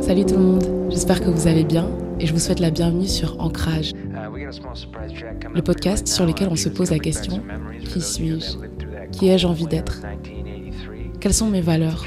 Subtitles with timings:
[0.00, 1.88] Salut tout le monde, j'espère que vous allez bien
[2.20, 3.92] et je vous souhaite la bienvenue sur Ancrage,
[5.52, 7.42] le podcast sur lequel on se pose la question
[7.84, 8.58] Qui suis-je?
[9.10, 10.02] Qui ai-je envie d'être?
[11.18, 12.04] Quelles sont mes valeurs?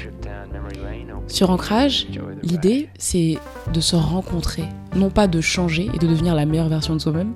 [1.26, 2.06] Sur Ancrage,
[2.42, 3.36] l'idée c'est
[3.74, 4.64] de se rencontrer,
[4.96, 7.34] non pas de changer et de devenir la meilleure version de soi-même,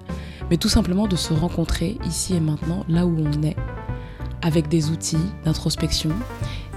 [0.51, 3.57] mais tout simplement de se rencontrer ici et maintenant, là où on est,
[4.43, 6.11] avec des outils d'introspection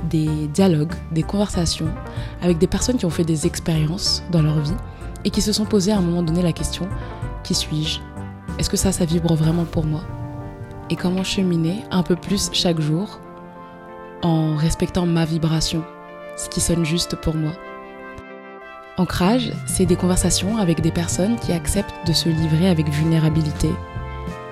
[0.09, 1.90] des dialogues, des conversations
[2.41, 4.76] avec des personnes qui ont fait des expériences dans leur vie
[5.26, 6.88] et qui se sont posées à un moment donné la question
[7.44, 7.99] qui suis-je?
[8.58, 10.02] Est-ce que ça, ça vibre vraiment pour moi?
[10.90, 13.20] Et comment cheminer un peu plus chaque jour
[14.23, 15.84] en respectant ma vibration,
[16.38, 17.54] ce qui sonne juste pour moi?
[18.98, 23.70] Ancrage, c'est des conversations avec des personnes qui acceptent de se livrer avec vulnérabilité,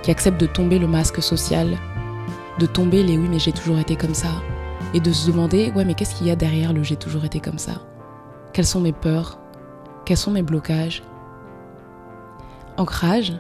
[0.02, 1.78] qui acceptent de tomber le masque social,
[2.60, 4.30] de tomber les oui mais j'ai toujours été comme ça,
[4.94, 7.40] et de se demander ouais mais qu'est-ce qu'il y a derrière le j'ai toujours été
[7.40, 7.82] comme ça?
[8.54, 9.40] Quelles sont mes peurs?
[10.06, 11.04] Quels sont mes blocages?
[12.78, 13.34] Ancrage,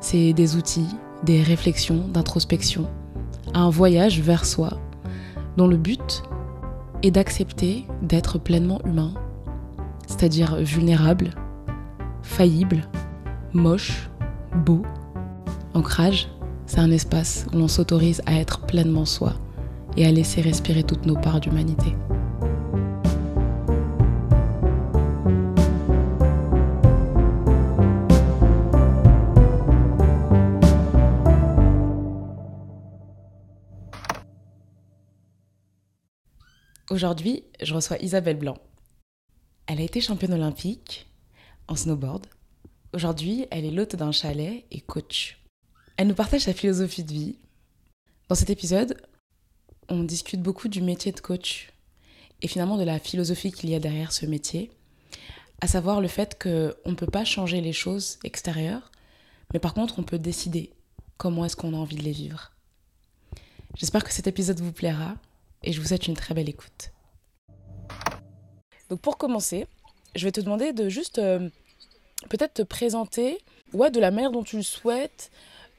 [0.00, 0.88] c'est des outils,
[1.22, 2.88] des réflexions, d'introspection,
[3.54, 4.70] un voyage vers soi,
[5.56, 6.22] dont le but
[7.02, 9.12] est d'accepter d'être pleinement humain,
[10.06, 11.30] c'est-à-dire vulnérable,
[12.22, 12.88] faillible,
[13.52, 14.10] moche,
[14.54, 14.82] beau.
[15.74, 16.28] Ancrage,
[16.72, 19.34] c'est un espace où l'on s'autorise à être pleinement soi
[19.94, 21.94] et à laisser respirer toutes nos parts d'humanité.
[36.88, 38.56] Aujourd'hui, je reçois Isabelle Blanc.
[39.66, 41.06] Elle a été championne olympique
[41.68, 42.26] en snowboard.
[42.94, 45.41] Aujourd'hui, elle est l'hôte d'un chalet et coach.
[46.02, 47.36] Elle nous partage sa philosophie de vie.
[48.28, 49.00] Dans cet épisode,
[49.88, 51.72] on discute beaucoup du métier de coach
[52.40, 54.72] et finalement de la philosophie qu'il y a derrière ce métier,
[55.60, 58.90] à savoir le fait qu'on ne peut pas changer les choses extérieures,
[59.52, 60.72] mais par contre on peut décider
[61.18, 62.50] comment est-ce qu'on a envie de les vivre.
[63.76, 65.14] J'espère que cet épisode vous plaira
[65.62, 66.90] et je vous souhaite une très belle écoute.
[68.90, 69.68] Donc pour commencer,
[70.16, 71.48] je vais te demander de juste euh,
[72.28, 73.38] peut-être te présenter
[73.72, 75.30] ouais, de la manière dont tu le souhaites,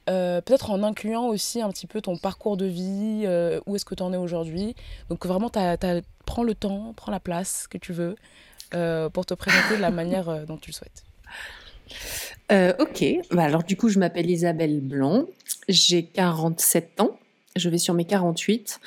[0.10, 3.86] euh, peut-être en incluant aussi un petit peu ton parcours de vie, euh, où est-ce
[3.86, 4.76] que tu en es aujourd'hui.
[5.10, 5.50] Donc vraiment,
[6.26, 8.16] prends le temps, prends la place que tu veux
[8.74, 11.04] euh, pour te présenter de la manière dont tu le souhaites.
[12.80, 15.26] ok, bah, alors du coup, je m'appelle Isabelle Blanc,
[15.70, 17.18] j'ai 47 ans.
[17.56, 18.80] Je vais sur mes 48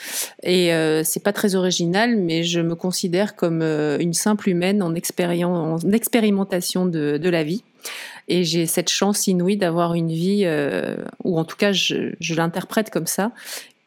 [0.42, 0.72] et
[1.04, 6.84] c'est pas très original, mais je me considère comme une simple humaine en, en expérimentation
[6.84, 7.62] de, de la vie.
[8.28, 12.90] Et j'ai cette chance inouïe d'avoir une vie, euh, ou en tout cas je, l'interprète
[12.90, 13.30] comme ça,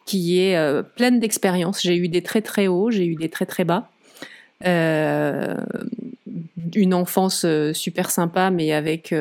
[0.05, 1.81] qui est euh, pleine d'expériences.
[1.81, 3.89] J'ai eu des très très hauts, j'ai eu des très très bas.
[4.65, 5.55] Euh,
[6.75, 9.13] une enfance super sympa, mais avec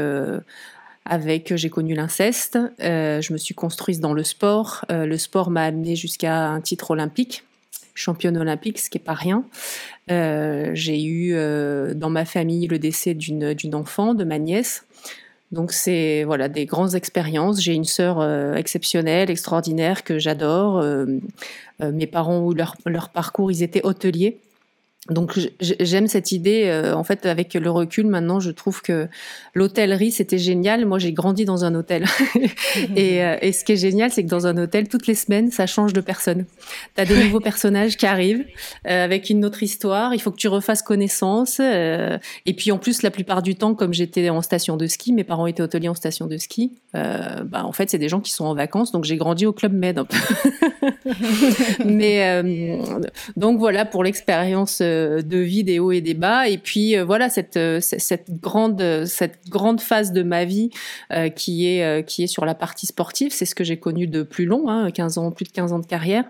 [1.05, 2.59] avec j'ai connu l'inceste.
[2.79, 4.85] Je me suis construite dans le sport.
[4.91, 7.45] Le sport m'a amené jusqu'à un titre olympique,
[7.95, 9.45] championne olympique, ce qui est pas rien.
[10.09, 11.33] J'ai eu
[11.95, 14.85] dans ma famille le décès d'une enfant, de ma nièce.
[15.51, 17.61] Donc c'est voilà des grandes expériences.
[17.61, 20.79] J'ai une sœur euh, exceptionnelle, extraordinaire que j'adore.
[20.79, 21.07] Euh,
[21.83, 24.39] euh, mes parents eu leur, leur parcours, ils étaient hôteliers.
[25.11, 26.65] Donc j'aime cette idée.
[26.67, 29.09] Euh, en fait, avec le recul, maintenant, je trouve que
[29.55, 30.85] l'hôtellerie c'était génial.
[30.85, 32.05] Moi, j'ai grandi dans un hôtel,
[32.97, 35.51] et, euh, et, ce qui est génial, c'est que dans un hôtel, toutes les semaines,
[35.51, 36.45] ça change de personne.
[36.95, 38.45] T'as des nouveaux personnages qui arrivent
[38.87, 40.15] euh, avec une autre histoire.
[40.15, 41.61] Il faut que tu refasses connaissance.
[41.61, 45.25] et puis en plus, la plupart du temps, comme j'étais en station de ski, mes
[45.25, 46.73] parents étaient hôteliers en station de ski.
[46.93, 48.93] bah en fait, c'est des gens qui sont en vacances.
[48.93, 49.99] Donc j'ai grandi au club Med.
[49.99, 50.17] Un peu.
[51.85, 52.79] Mais
[53.37, 54.83] donc voilà pour l'expérience
[55.23, 56.49] de vie des hauts et des bas.
[56.49, 60.71] Et puis euh, voilà cette, euh, cette grande cette grande phase de ma vie
[61.13, 63.33] euh, qui est qui est sur la partie sportive.
[63.33, 65.79] C'est ce que j'ai connu de plus long, hein, 15 ans, plus de 15 ans
[65.79, 66.25] de carrière.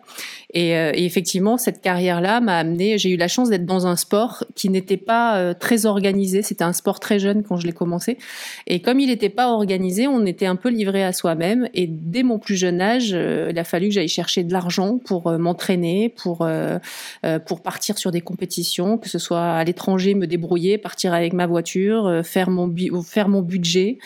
[0.54, 2.98] Et, et effectivement, cette carrière-là m'a amené.
[2.98, 6.42] J'ai eu la chance d'être dans un sport qui n'était pas très organisé.
[6.42, 8.18] C'était un sport très jeune quand je l'ai commencé.
[8.66, 11.68] Et comme il n'était pas organisé, on était un peu livré à soi-même.
[11.74, 15.30] Et dès mon plus jeune âge, il a fallu que j'aille chercher de l'argent pour
[15.38, 16.48] m'entraîner, pour
[17.46, 18.57] pour partir sur des compétitions
[18.98, 22.72] que ce soit à l'étranger, me débrouiller, partir avec ma voiture, euh, faire mon
[23.02, 23.98] faire mon budget,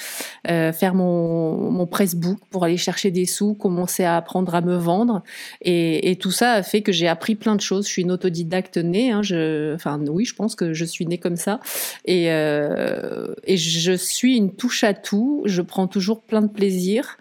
[0.51, 4.77] euh, faire mon mon pressbook pour aller chercher des sous, commencer à apprendre à me
[4.77, 5.23] vendre,
[5.63, 7.87] et, tout ça a fait que j'ai appris plein de choses.
[7.87, 11.19] Je suis une autodidacte née, hein, je, enfin oui, je pense que je suis née
[11.19, 11.61] comme ça,
[12.05, 15.43] et euh, et je suis une touche à tout.
[15.47, 17.17] Je prends toujours plein de plaisir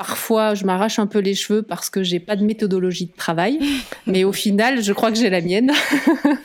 [0.00, 3.58] Parfois, je m'arrache un peu les cheveux parce que j'ai pas de méthodologie de travail,
[4.06, 5.72] mais au final, je crois que j'ai la mienne.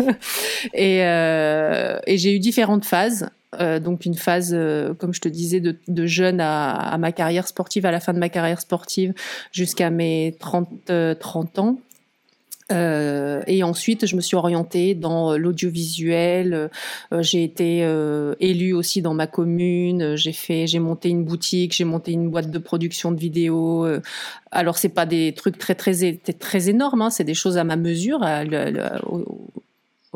[0.73, 3.29] et, euh, et j'ai eu différentes phases.
[3.61, 7.13] Euh, donc une phase, euh, comme je te disais, de, de jeune à, à, ma
[7.13, 9.13] carrière sportive, à la fin de ma carrière sportive,
[9.53, 11.77] jusqu'à mes 30, 30 ans.
[12.71, 16.69] Euh, et ensuite, je me suis orientée dans l'audiovisuel.
[17.11, 20.15] Euh, j'ai été euh, élue aussi dans ma commune.
[20.15, 23.85] J'ai fait, j'ai monté une boutique, j'ai monté une boîte de production de vidéos.
[24.51, 25.93] alors, c'est pas des trucs très très
[26.39, 27.01] très énormes.
[27.01, 28.23] Hein, c'est des choses à ma mesure,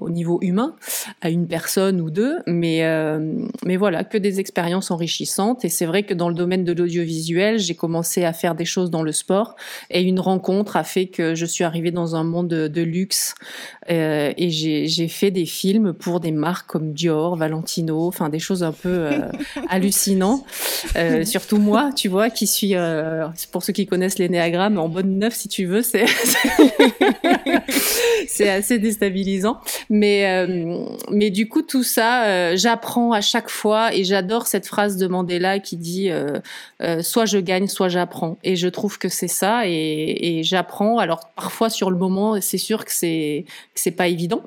[0.01, 0.75] au niveau humain
[1.21, 3.19] à une personne ou deux, mais euh,
[3.65, 5.65] mais voilà que des expériences enrichissantes.
[5.65, 8.89] Et c'est vrai que dans le domaine de l'audiovisuel, j'ai commencé à faire des choses
[8.89, 9.55] dans le sport
[9.89, 13.35] et une rencontre a fait que je suis arrivée dans un monde de, luxe
[13.89, 18.63] euh, et j'ai fait des films pour des marques comme Dior, Valentino, enfin des choses
[18.63, 19.19] un peu euh,
[19.69, 20.43] hallucinantes.
[21.23, 22.73] Surtout moi, tu vois, qui suis
[23.51, 26.05] pour ceux qui connaissent les néagrammes en bonne neuf si tu veux, c'est
[28.27, 29.59] c'est assez déstabilisant.
[29.91, 34.67] Mais, euh, mais du coup, tout ça, euh, j'apprends à chaque fois et j'adore cette
[34.67, 36.39] phrase de Mandela qui dit euh,
[37.01, 38.37] soit je gagne, soit j'apprends.
[38.43, 40.99] Et je trouve que c'est ça et, et j'apprends.
[40.99, 44.43] Alors parfois sur le moment, c'est sûr que c'est que c'est pas évident.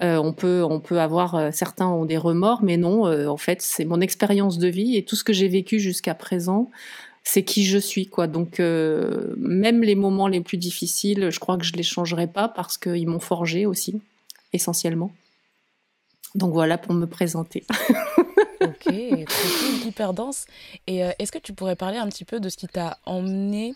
[0.00, 3.04] on peut on peut avoir certains ont des remords, mais non.
[3.28, 6.70] en fait, c'est mon expérience de vie et tout ce que j'ai vécu jusqu'à présent
[7.22, 8.26] c'est qui je suis quoi.
[8.26, 12.78] Donc même les moments les plus difficiles, je crois que je les changerai pas parce
[12.78, 14.00] qu'ils m'ont forgé aussi
[14.52, 15.10] essentiellement.
[16.34, 17.64] Donc voilà pour me présenter.
[18.60, 18.94] ok,
[19.84, 20.46] hyper dense.
[20.86, 23.74] Et euh, est-ce que tu pourrais parler un petit peu de ce qui t'a emmené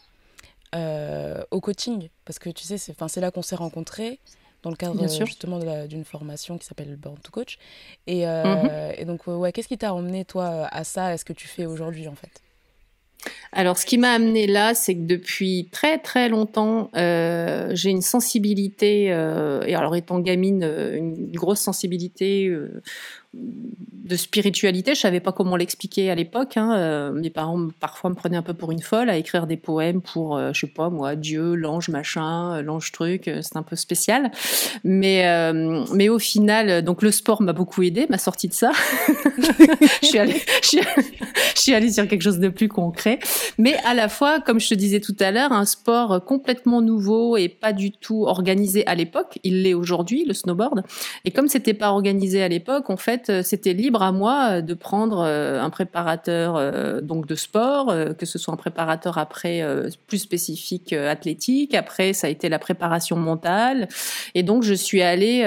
[0.74, 2.08] euh, au coaching?
[2.24, 4.20] Parce que tu sais, c'est là qu'on s'est rencontrés
[4.62, 7.58] dans le cadre justement d'une formation qui s'appelle Born to Coach.
[8.06, 8.94] Et, euh, mhm.
[8.96, 11.66] et donc, ouais, qu'est-ce qui t'a emmené toi à ça, à ce que tu fais
[11.66, 12.43] aujourd'hui en fait?
[13.56, 18.02] Alors, ce qui m'a amené là, c'est que depuis très très longtemps, euh, j'ai une
[18.02, 22.52] sensibilité, euh, et alors étant gamine, euh, une grosse sensibilité
[24.04, 24.94] de spiritualité.
[24.94, 26.58] Je savais pas comment l'expliquer à l'époque.
[26.58, 26.76] Hein.
[26.76, 30.02] Euh, mes parents parfois me prenaient un peu pour une folle à écrire des poèmes
[30.02, 33.30] pour, euh, je sais pas moi, Dieu, l'ange machin, euh, l'ange truc.
[33.40, 34.30] C'est un peu spécial.
[34.84, 35.24] Mais
[35.92, 38.72] mais au final, donc le sport m'a beaucoup aidé, m'a sorti de ça.
[40.02, 40.80] je suis allée, je
[41.54, 43.18] suis, allée sur quelque chose de plus concret.
[43.58, 47.36] Mais à la fois, comme je te disais tout à l'heure, un sport complètement nouveau
[47.36, 49.38] et pas du tout organisé à l'époque.
[49.44, 50.82] Il l'est aujourd'hui, le snowboard.
[51.24, 54.60] Et comme c'était pas organisé à l'époque, en fait euh, c'était libre à moi euh,
[54.60, 59.62] de prendre euh, un préparateur donc de sport, que ce soit un préparateur après
[60.06, 61.74] plus spécifique athlétique.
[61.74, 63.88] Après, ça a été la préparation mentale.
[64.34, 65.42] Et donc, je suis allée,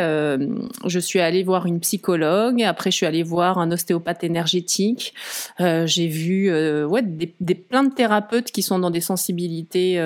[0.85, 2.62] je suis allée voir une psychologue.
[2.63, 5.13] Après, je suis allée voir un ostéopathe énergétique.
[5.59, 6.51] J'ai vu
[6.85, 10.00] ouais, des, des, plein de thérapeutes qui sont dans des sensibilités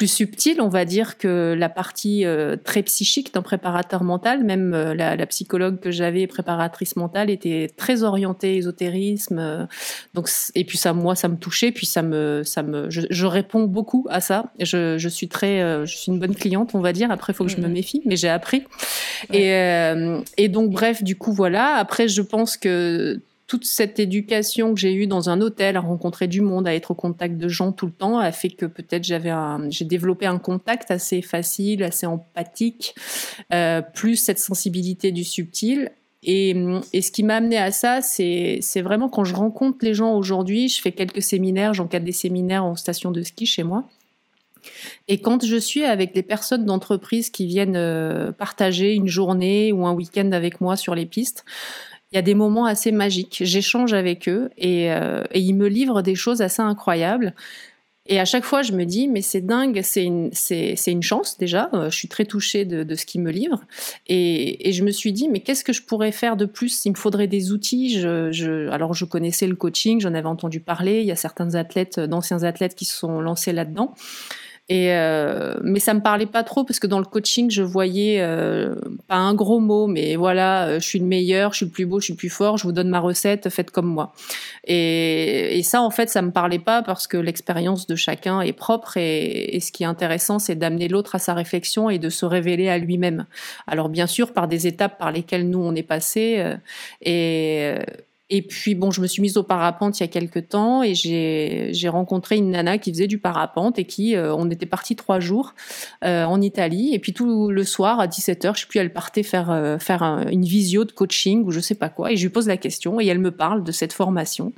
[0.00, 4.42] plus subtil, on va dire, que la partie euh, très psychique d'un préparateur mental.
[4.44, 9.38] Même euh, la, psychologue que j'avais, préparatrice mentale, était très orientée ésotérisme.
[9.38, 9.66] Euh,
[10.14, 11.70] donc, et puis ça, moi, ça me touchait.
[11.70, 14.46] Puis ça me, ça me, je, réponds beaucoup à ça.
[14.58, 17.10] Je, je suis très, je suis une bonne cliente, on va dire.
[17.10, 17.70] Après, il faut que je me mm-hmm.
[17.70, 18.64] méfie, mais j'ai appris.
[19.34, 19.50] Et,
[20.38, 21.74] et donc, bref, du coup, voilà.
[21.74, 23.20] Après, je pense que
[23.50, 26.92] toute cette éducation que j'ai eue dans un hôtel, à rencontrer du monde, à être
[26.92, 29.32] au contact de gens tout le temps, a fait que peut-être j'avais
[29.70, 32.94] j'ai développé un contact assez facile, assez empathique,
[33.52, 35.90] euh, plus cette sensibilité du subtil.
[36.22, 36.54] Et,
[36.94, 40.80] ce qui m'a amené à ça, c'est vraiment quand je rencontre les gens aujourd'hui, je
[40.80, 43.88] fais quelques séminaires, j'encadre des séminaires en station de ski chez moi.
[45.08, 49.86] Et quand je suis avec des personnes d'entreprise qui viennent euh, partager une journée ou
[49.86, 51.44] un week-end avec moi sur les pistes,
[52.12, 53.42] il y a des moments assez magiques.
[53.44, 57.34] J'échange avec eux et, euh, et, ils me livrent des choses assez incroyables.
[58.06, 61.70] Et à chaque fois, je me dis, mais c'est dingue, c'est une, chance déjà.
[61.74, 63.62] Euh, je suis très touchée de, ce qu'ils me livrent.
[64.08, 66.84] Et, je me suis dit, mais qu'est-ce que je pourrais faire de plus?
[66.84, 68.04] Il me faudrait des outils.
[68.72, 71.02] Alors, je connaissais le coaching, j'en avais entendu parler.
[71.02, 73.94] Il y a certains athlètes, d'anciens athlètes qui se sont lancés là-dedans.
[74.70, 78.20] Et euh, mais ça me parlait pas trop parce que dans le coaching, je voyais
[78.20, 78.76] euh,
[79.08, 81.86] pas un gros mot, mais voilà, euh, je suis le meilleur, je suis le plus
[81.86, 84.12] beau, je suis le plus fort, je vous donne ma recette, faites comme moi.
[84.68, 88.52] Et, et ça, en fait, ça me parlait pas parce que l'expérience de chacun est
[88.52, 92.08] propre et, et ce qui est intéressant, c'est d'amener l'autre à sa réflexion et de
[92.08, 93.26] se révéler à lui-même.
[93.66, 96.54] Alors bien sûr, par des étapes par lesquelles nous on est passé euh,
[97.02, 97.74] et
[98.30, 100.94] et puis bon, je me suis mise au parapente il y a quelques temps et
[100.94, 105.18] j'ai rencontré une nana qui faisait du parapente et qui, euh, on était parti trois
[105.18, 105.54] jours
[106.04, 109.24] euh, en Italie et puis tout le soir à 17h, je sais plus, elle partait
[109.24, 112.30] faire euh, faire une visio de coaching ou je sais pas quoi et je lui
[112.30, 114.52] pose la question et elle me parle de cette formation.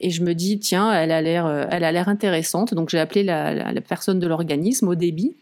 [0.00, 2.72] et je me dis tiens, elle a l'air, intéressante.
[2.72, 5.34] Donc j'ai appelé la, personne de l'organisme au débit.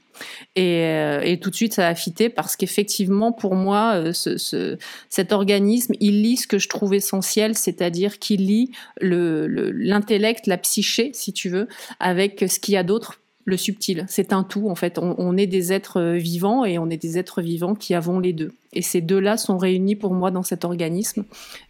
[0.57, 0.83] Et,
[1.25, 4.77] et, tout de suite, ça a fité parce qu'effectivement, pour moi, ce,
[5.09, 11.11] cet organisme, il lit ce que je trouve essentiel, c'est-à-dire qu'il lit l'intellect, la psyché,
[11.15, 11.69] si tu veux,
[12.01, 14.07] avec ce qu'il y a d'autre le subtil.
[14.09, 14.99] C'est un tout, en fait.
[14.99, 18.33] On, est des êtres euh, vivants et on est des êtres vivants qui avons les
[18.33, 18.53] deux.
[18.73, 21.25] Et ces deux-là sont réunis pour moi dans cet organisme.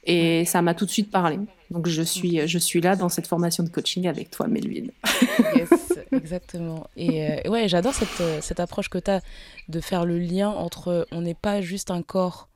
[0.05, 1.39] Et ça m'a tout de suite parlé.
[1.71, 4.89] Donc je suis, je suis là dans cette formation de coaching avec toi, Melvin.
[5.57, 5.71] yes,
[6.17, 6.87] exactement.
[6.97, 9.21] Et euh, ouais, j'adore cette, euh, cette approche que tu as
[9.69, 12.49] de faire le lien entre on n'est pas juste un corps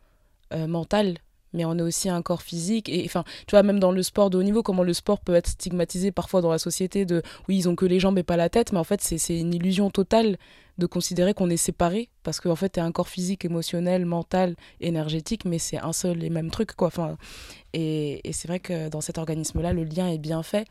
[0.53, 1.17] mental,
[1.53, 2.89] mais on est aussi un corps physique.
[2.89, 5.35] Et enfin, tu vois, même dans le sport de haut niveau, comment le sport peut
[5.35, 8.37] être stigmatisé parfois dans la société de oui, ils ont que les jambes et pas
[8.37, 10.37] la tête, mais en fait, c'est une illusion totale
[10.79, 14.05] de considérer qu'on est séparé parce qu'en en fait, tu es un corps physique, émotionnel,
[14.05, 16.89] mental, énergétique, mais c'est un seul et même truc, quoi.
[16.89, 17.17] Enfin,
[17.73, 20.67] et c'est vrai que dans cet organisme-là, le lien est bien fait.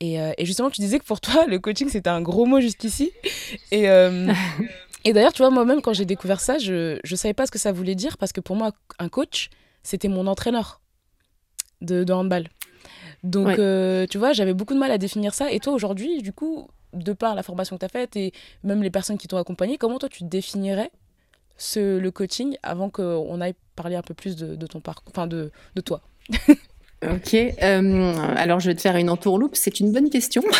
[0.00, 2.60] Et, euh, et, justement, tu disais que pour toi, le coaching, c'était un gros mot
[2.60, 3.12] jusqu'ici.
[3.70, 4.32] Et, euh,
[5.04, 7.58] et d'ailleurs, tu vois, moi-même, quand j'ai découvert ça, je ne savais pas ce que
[7.58, 9.50] ça voulait dire parce que pour moi, un coach,
[9.82, 10.80] c'était mon entraîneur
[11.80, 12.48] de, handball.
[13.24, 15.50] Donc, euh, tu vois, j'avais beaucoup de mal à définir ça.
[15.50, 18.82] Et toi, aujourd'hui, du coup, de par la formation que tu as faite et même
[18.82, 20.90] les personnes qui t'ont accompagné, comment toi, tu définirais
[21.56, 25.50] ce, le coaching avant qu'on aille parler un peu plus de, ton parcours, enfin, de,
[25.74, 26.02] de toi?
[27.04, 29.54] Ok, euh, alors je vais te faire une entourloupe.
[29.54, 30.42] C'est une bonne question.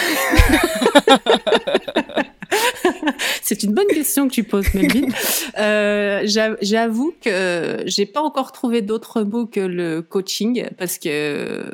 [3.43, 5.09] C'est une bonne question que tu poses, Melvin.
[5.59, 6.23] Euh,
[6.61, 11.73] J'avoue que j'ai pas encore trouvé d'autres mots que le coaching parce que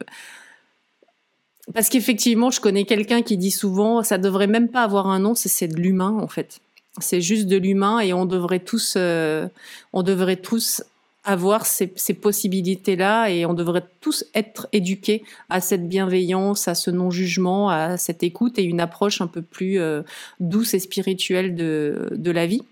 [1.74, 5.34] parce qu'effectivement, je connais quelqu'un qui dit souvent, ça devrait même pas avoir un nom,
[5.34, 6.60] c'est de l'humain en fait.
[7.00, 9.48] C'est juste de l'humain et on devrait tous, euh,
[9.92, 10.82] on devrait tous
[11.24, 16.90] avoir ces, ces possibilités-là et on devrait tous être éduqués à cette bienveillance, à ce
[16.90, 20.02] non-jugement, à cette écoute et une approche un peu plus euh,
[20.40, 22.62] douce et spirituelle de, de la vie.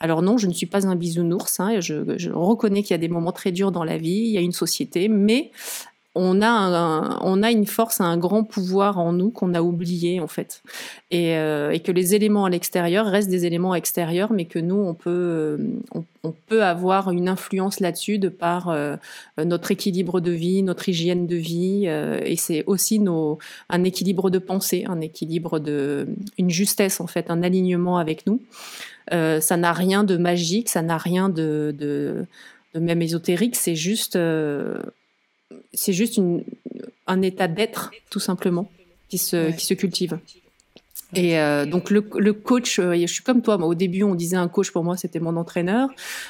[0.00, 2.98] Alors non, je ne suis pas un bisounours, hein, je, je reconnais qu'il y a
[2.98, 5.50] des moments très durs dans la vie, il y a une société, mais
[6.16, 10.26] on a, on a une force, un grand pouvoir en nous qu'on a oublié en
[10.26, 10.62] fait,
[11.12, 14.94] et, euh, que les éléments à l'extérieur restent des éléments extérieurs, mais que nous on
[14.94, 18.96] peut, euh, on, peut avoir une influence là-dessus de par euh,
[19.38, 23.38] notre équilibre de vie, notre hygiène de vie, et c'est aussi nos,
[23.68, 28.40] un équilibre de pensée, un équilibre de, une justesse en fait, un alignement avec nous.
[29.10, 34.18] ça n'a rien de magique, ça n'a rien de, de même ésotérique, c'est juste
[35.72, 36.44] c'est juste une,
[37.06, 38.70] un état d'être, tout simplement,
[39.08, 40.18] qui se, qui se cultive.
[41.14, 43.58] Et euh, donc le, le coach, euh, je suis comme toi.
[43.58, 45.88] Moi, au début, on disait un coach pour moi, c'était mon entraîneur.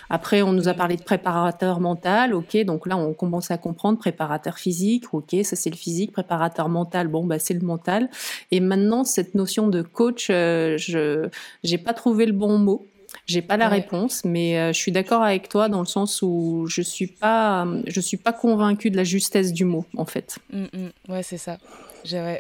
[0.09, 2.35] Après, on nous a parlé de préparateur mental.
[2.35, 5.13] Ok, donc là, on commence à comprendre préparateur physique.
[5.13, 6.13] Ok, ça c'est le physique.
[6.13, 8.09] Préparateur mental, bon bah c'est le mental.
[8.51, 11.29] Et maintenant, cette notion de coach, euh, je
[11.63, 12.87] j'ai pas trouvé le bon mot.
[13.31, 16.67] J'ai pas la réponse, mais euh, je suis d'accord avec toi dans le sens où
[16.67, 20.41] je suis pas, je suis pas convaincue de la justesse du mot en fait.
[20.53, 21.13] Mm, mm.
[21.13, 21.59] ouais, c'est ça.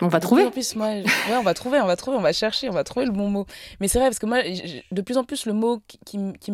[0.00, 0.46] On va trouver.
[0.46, 2.82] En plus, moi, ouais, on va trouver, on va trouver, on va chercher, on va
[2.82, 3.46] trouver le bon mot.
[3.78, 6.52] Mais c'est vrai parce que moi, de plus en plus, le mot qui, qui, qui,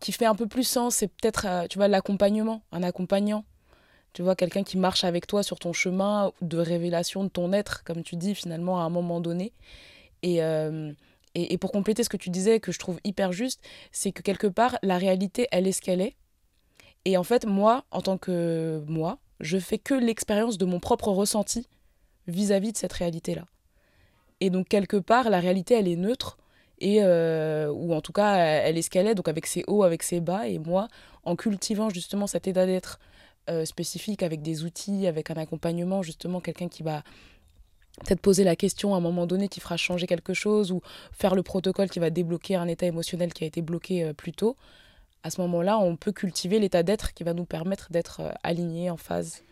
[0.00, 3.44] qui fait un peu plus sens, c'est peut-être, euh, tu vois, l'accompagnement, un accompagnant.
[4.12, 7.84] Tu vois, quelqu'un qui marche avec toi sur ton chemin de révélation de ton être,
[7.84, 9.54] comme tu dis, finalement, à un moment donné.
[10.22, 10.92] Et, euh,
[11.38, 13.62] et, pour compléter ce que tu disais, que je trouve hyper juste,
[13.92, 16.16] c'est que quelque part, la réalité, elle est ce qu'elle est.
[17.04, 21.08] Et en fait, moi, en tant que moi, je fais que l'expérience de mon propre
[21.08, 21.68] ressenti
[22.26, 23.44] vis-à-vis de cette réalité-là.
[24.40, 26.38] Et donc, quelque part, la réalité, elle est neutre,
[26.78, 29.82] et euh, ou en tout cas, elle est ce qu'elle est, donc avec ses hauts,
[29.82, 30.48] avec ses bas.
[30.48, 30.88] Et moi,
[31.22, 32.98] en cultivant justement cet état d'être
[33.50, 37.02] euh, spécifique, avec des outils, avec un accompagnement, justement, quelqu'un qui va
[38.04, 40.80] peut-être poser la question à un moment donné qui fera changer quelque chose ou
[41.12, 44.32] faire le protocole qui va débloquer un état émotionnel qui a été bloqué euh, plus
[44.32, 44.56] tôt,
[45.22, 48.90] à ce moment-là, on peut cultiver l'état d'être qui va nous permettre d'être euh, alignés
[48.90, 49.42] en phase.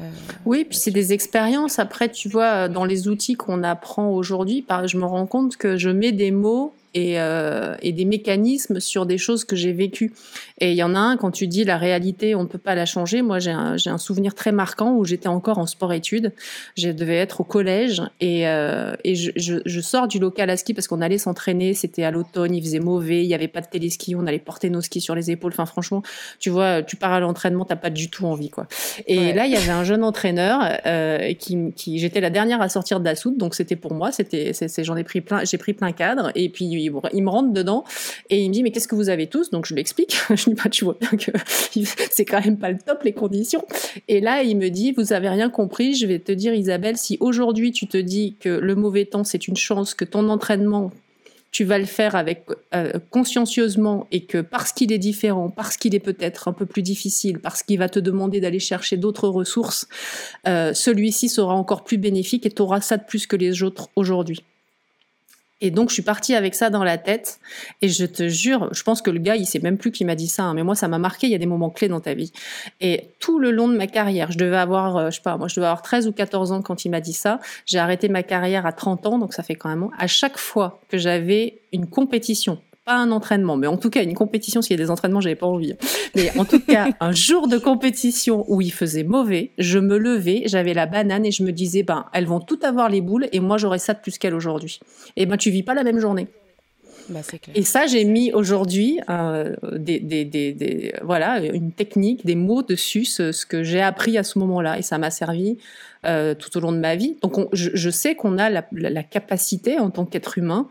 [0.00, 0.10] Euh,
[0.44, 1.78] oui, puis c'est des expériences.
[1.78, 5.90] Après, tu vois, dans les outils qu'on apprend aujourd'hui, je me rends compte que je
[5.90, 10.12] mets des mots et, euh, et, des mécanismes sur des choses que j'ai vécues.
[10.60, 12.74] Et il y en a un, quand tu dis la réalité, on ne peut pas
[12.74, 13.22] la changer.
[13.22, 16.32] Moi, j'ai un, un, souvenir très marquant où j'étais encore en sport-études.
[16.76, 20.56] Je devais être au collège et, euh, et je, je, je, sors du local à
[20.56, 21.74] ski parce qu'on allait s'entraîner.
[21.74, 24.70] C'était à l'automne, il faisait mauvais, il n'y avait pas de téléski, on allait porter
[24.70, 25.52] nos skis sur les épaules.
[25.52, 26.02] Enfin, franchement,
[26.38, 28.66] tu vois, tu pars à l'entraînement, t'as pas du tout envie, quoi.
[29.06, 32.68] Et là, il y avait un jeune entraîneur euh, qui, qui j'étais la dernière à
[32.68, 34.12] sortir de la soute, donc c'était pour moi.
[34.12, 36.30] C'était, j'en ai pris plein, j'ai pris plein cadre.
[36.34, 37.84] Et puis il, me rentre dedans
[38.30, 39.50] et il me dit mais qu'est-ce que vous avez tous?
[39.50, 41.30] Donc je lui explique, je bah, tu vois bien que
[42.10, 43.64] c'est quand même pas le top les conditions.
[44.08, 47.16] Et là, il me dit, vous avez rien compris, je vais te dire Isabelle, si
[47.20, 50.92] aujourd'hui tu te dis que le mauvais temps c'est une chance, que ton entraînement
[51.50, 52.44] tu vas le faire avec
[52.74, 56.82] euh, consciencieusement et que parce qu'il est différent, parce qu'il est peut-être un peu plus
[56.82, 59.88] difficile, parce qu'il va te demander d'aller chercher d'autres ressources,
[60.46, 63.88] euh, celui-ci sera encore plus bénéfique et tu auras ça de plus que les autres
[63.96, 64.42] aujourd'hui.
[65.60, 67.40] Et donc, je suis partie avec ça dans la tête.
[67.82, 70.14] Et je te jure, je pense que le gars, il sait même plus qui m'a
[70.14, 70.44] dit ça.
[70.44, 71.26] Hein, mais moi, ça m'a marqué.
[71.26, 72.32] Il y a des moments clés dans ta vie.
[72.80, 75.48] Et tout le long de ma carrière, je devais avoir, euh, je sais pas, moi,
[75.48, 77.40] je devais avoir 13 ou 14 ans quand il m'a dit ça.
[77.66, 79.88] J'ai arrêté ma carrière à 30 ans, donc ça fait quand même.
[79.98, 84.14] À chaque fois que j'avais une compétition, pas un entraînement, mais en tout cas une
[84.14, 84.62] compétition.
[84.62, 85.74] S'il y a des entraînements, j'avais pas envie.
[86.16, 90.44] Mais en tout cas, un jour de compétition où il faisait mauvais, je me levais,
[90.46, 93.40] j'avais la banane et je me disais, ben, elles vont toutes avoir les boules et
[93.40, 94.80] moi j'aurai ça de plus qu'elles aujourd'hui.
[95.16, 96.28] Et ben, tu vis pas la même journée.
[97.08, 97.56] Bah, clair.
[97.56, 103.04] Et ça, j'ai mis aujourd'hui euh, des, des, des, voilà, une technique, des mots dessus,
[103.04, 104.78] ce, que j'ai appris à ce moment-là.
[104.78, 105.58] Et ça m'a servi
[106.04, 107.16] euh, tout au long de ma vie.
[107.22, 110.68] Donc, je, je, sais qu'on a la, la, capacité en tant qu'être humain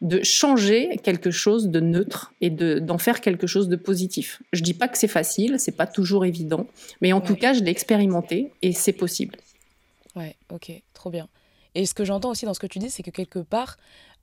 [0.00, 4.42] de changer quelque chose de neutre et d'en faire quelque chose de positif.
[4.52, 6.66] Je dis pas que c'est facile, c'est pas toujours évident,
[7.02, 9.36] mais en tout cas, je l'ai expérimenté et c'est possible.
[10.16, 11.28] Ouais, ok, trop bien.
[11.74, 13.76] Et ce que j'entends aussi dans ce que tu dis, c'est que quelque part,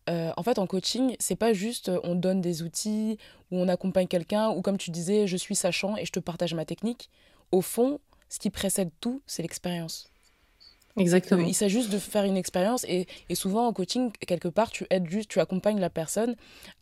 [0.09, 3.17] euh, en fait, en coaching, c'est pas juste on donne des outils
[3.51, 6.53] ou on accompagne quelqu'un ou comme tu disais, je suis sachant et je te partage
[6.53, 7.09] ma technique.
[7.51, 7.99] Au fond,
[8.29, 10.09] ce qui précède tout, c'est l'expérience.
[10.97, 11.45] Exactement.
[11.45, 14.87] Il s'agit juste de faire une expérience et, et, souvent en coaching, quelque part, tu
[14.89, 16.35] aides juste, tu accompagnes la personne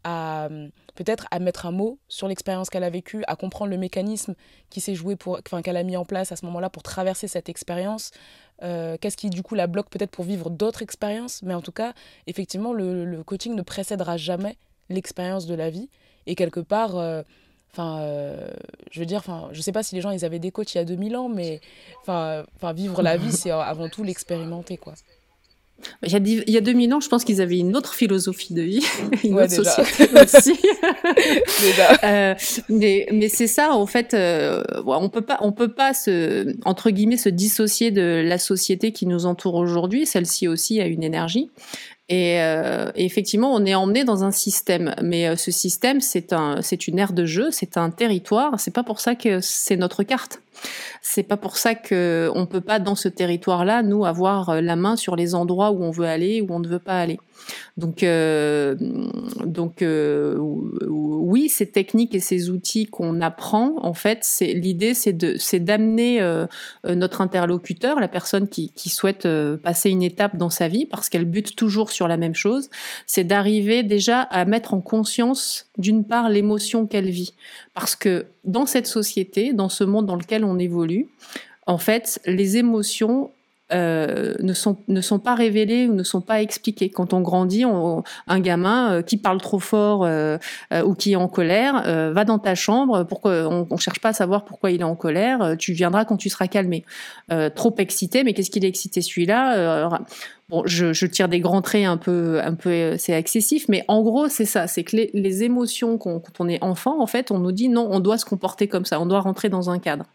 [0.04, 0.48] à
[0.96, 4.34] peut-être à mettre un mot sur l'expérience qu'elle a vécue, à comprendre le mécanisme
[4.70, 7.28] qui s'est joué pour, enfin, qu'elle a mis en place à ce moment-là pour traverser
[7.28, 8.12] cette expérience.
[8.64, 11.72] Euh, qu'est-ce qui du coup la bloque peut-être pour vivre d'autres expériences, mais en tout
[11.74, 11.94] cas,
[12.28, 14.58] effectivement, le, le coaching ne précédera jamais
[14.90, 15.90] l'expérience de la vie
[16.26, 16.98] et quelque part.
[16.98, 17.24] Euh,
[17.78, 18.48] Enfin, euh,
[18.90, 20.78] je veux dire, enfin, je sais pas si les gens ils avaient des coachs il
[20.78, 21.60] y a 2000 ans, mais
[22.00, 24.94] enfin, enfin vivre la vie, c'est avant tout l'expérimenter, quoi.
[26.04, 28.54] Il y, a, il y a 2000 ans, je pense qu'ils avaient une autre philosophie
[28.54, 28.84] de vie,
[29.24, 30.60] une autre société aussi.
[32.04, 32.34] euh,
[32.70, 36.90] mais mais c'est ça, en fait, euh, on peut pas, on peut pas se, entre
[36.90, 40.06] guillemets, se dissocier de la société qui nous entoure aujourd'hui.
[40.06, 41.52] Celle-ci aussi a une énergie.
[42.08, 46.34] Et, euh, et, effectivement, on est emmené dans un système, mais euh, ce système, c'est
[46.34, 48.60] un, c'est une aire de jeu, c'est un territoire.
[48.60, 50.40] C'est pas pour ça que c'est notre carte.
[51.02, 54.76] C'est pas pour ça que on peut pas dans ce territoire-là nous avoir euh, la
[54.76, 57.20] main sur les endroits où on veut aller ou on ne veut pas aller.
[57.78, 58.76] Donc, euh,
[59.46, 60.38] donc euh,
[60.88, 65.60] oui, ces techniques et ces outils qu'on apprend, en fait, c'est l'idée, c'est de, c'est
[65.60, 66.46] d'amener euh,
[66.88, 71.10] notre interlocuteur, la personne qui, qui souhaite euh, passer une étape dans sa vie, parce
[71.10, 72.70] qu'elle bute toujours sur la même chose,
[73.06, 77.34] c'est d'arriver déjà à mettre en conscience, d'une part, l'émotion qu'elle vit,
[77.74, 81.08] parce que dans cette société, dans ce monde dans lequel on évolue,
[81.68, 83.32] en fait, les émotions
[83.74, 86.90] euh, ne, sont, ne sont pas révélées ou ne sont pas expliquées.
[86.90, 90.38] Quand on grandit, un gamin euh, qui parle trop fort euh,
[90.86, 91.82] ou qui est en colère
[92.14, 93.04] va dans ta chambre.
[93.04, 95.56] Pourquoi on, on cherche pas à savoir pourquoi il est en colère.
[95.58, 96.84] Tu viendras quand tu seras calmé.
[97.56, 100.00] trop excité, mais qu'est-ce qu'il est excité celui-là?
[100.48, 104.04] Bon, je, je, tire des grands traits un peu, un peu, c'est excessif, mais en
[104.04, 104.68] gros, c'est ça.
[104.68, 107.88] C'est que les, les émotions, quand on est enfant, en fait, on nous dit non,
[107.92, 110.06] on doit se comporter comme ça, on doit rentrer dans un cadre.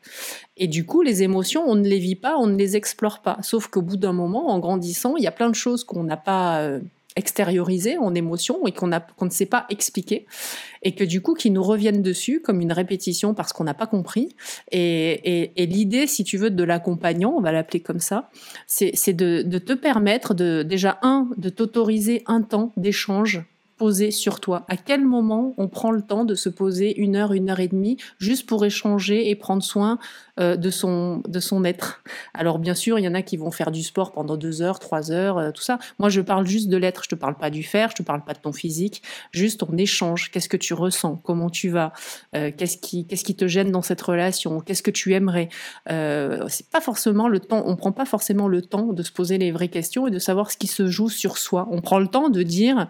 [0.56, 3.38] Et du coup, les émotions, on ne les vit pas, on ne les explore pas.
[3.42, 6.16] Sauf qu'au bout d'un moment, en grandissant, il y a plein de choses qu'on n'a
[6.16, 6.80] pas euh,
[7.16, 10.26] extériorisées en émotions et qu'on ne sait pas expliquer
[10.82, 13.86] et que du coup qui nous reviennent dessus comme une répétition parce qu'on n'a pas
[13.86, 14.34] compris.
[14.70, 18.30] Et, et, et l'idée, si tu veux, de l'accompagnant, on va l'appeler comme ça,
[18.66, 23.42] c'est de, de te permettre de déjà un de t'autoriser un temps d'échange
[23.80, 24.66] poser sur toi.
[24.68, 27.68] À quel moment on prend le temps de se poser une heure, une heure et
[27.68, 29.98] demie, juste pour échanger et prendre soin
[30.38, 32.02] euh, de, son, de son être?
[32.34, 34.80] Alors bien sûr, il y en a qui vont faire du sport pendant deux heures,
[34.80, 35.78] trois heures, euh, tout ça.
[35.98, 38.22] Moi, je parle juste de l'être, je te parle pas du faire, je te parle
[38.22, 40.30] pas de ton physique, juste on échange.
[40.30, 41.16] Qu'est-ce que tu ressens?
[41.24, 41.94] Comment tu vas?
[42.36, 44.60] Euh, Qu'est-ce qui, te gêne dans cette relation?
[44.60, 45.48] Qu'est-ce que tu aimerais?
[45.86, 49.52] C'est pas forcément le temps, on prend pas forcément le temps de se poser les
[49.52, 51.66] vraies questions et de savoir ce qui se joue sur soi.
[51.70, 52.88] On prend le temps de dire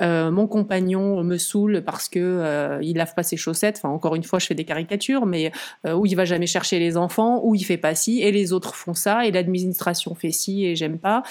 [0.00, 3.76] euh, mon compagnon me saoule parce que euh, il lave pas ses chaussettes.
[3.78, 5.52] Enfin, encore une fois, je fais des caricatures, mais
[5.86, 8.52] euh, où il va jamais chercher les enfants, où il fait pas ci, et les
[8.52, 11.22] autres font ça, et l'administration fait ci, et j'aime pas.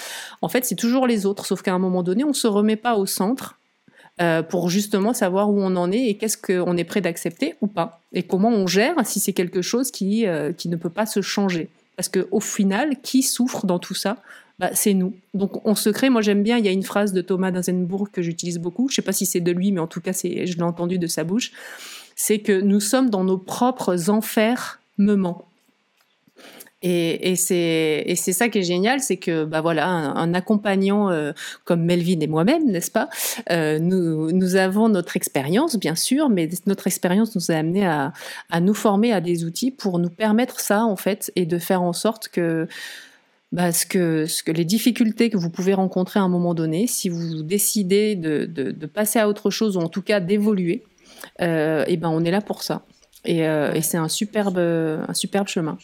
[0.41, 2.95] En fait, c'est toujours les autres, sauf qu'à un moment donné, on se remet pas
[2.95, 3.58] au centre
[4.21, 7.67] euh, pour justement savoir où on en est et qu'est-ce qu'on est prêt d'accepter ou
[7.67, 10.26] pas, et comment on gère si c'est quelque chose qui
[10.58, 11.69] qui ne peut pas se changer.
[11.95, 14.17] Parce que au final, qui souffre dans tout ça?
[14.62, 15.15] Bah, c'est nous.
[15.34, 16.12] Donc on se crée.
[16.12, 16.60] Moi j'aime bien.
[16.60, 18.88] Il y a une phrase de Thomas d'Azenbourg que j'utilise beaucoup.
[18.89, 21.00] Je sais pas si c'est de lui, mais en tout cas c'est, je l'ai entendu
[21.00, 21.52] de sa bouche.
[22.15, 25.47] c'est que nous sommes dans nos propres enfermements.
[26.84, 31.32] Et, et c'est ça qui est génial, c'est que bah voilà, un, accompagnant euh,
[31.63, 33.08] comme Melvin et moi-même, n'est-ce pas
[33.52, 38.13] euh, nous, nous avons notre expérience, bien sûr, mais notre expérience nous a amené à
[38.62, 41.93] nous former à des outils pour nous permettre ça, en fait, et de faire en
[41.93, 42.67] sorte que
[43.51, 46.87] bah, ce que, ce que les difficultés que vous pouvez rencontrer à un moment donné,
[46.87, 50.83] si vous décidez de, de, de passer à autre chose, ou en tout cas d'évoluer,
[51.41, 52.83] euh, et ben on est là pour ça.
[53.25, 55.77] Et, euh, et c'est un superbe, un superbe chemin.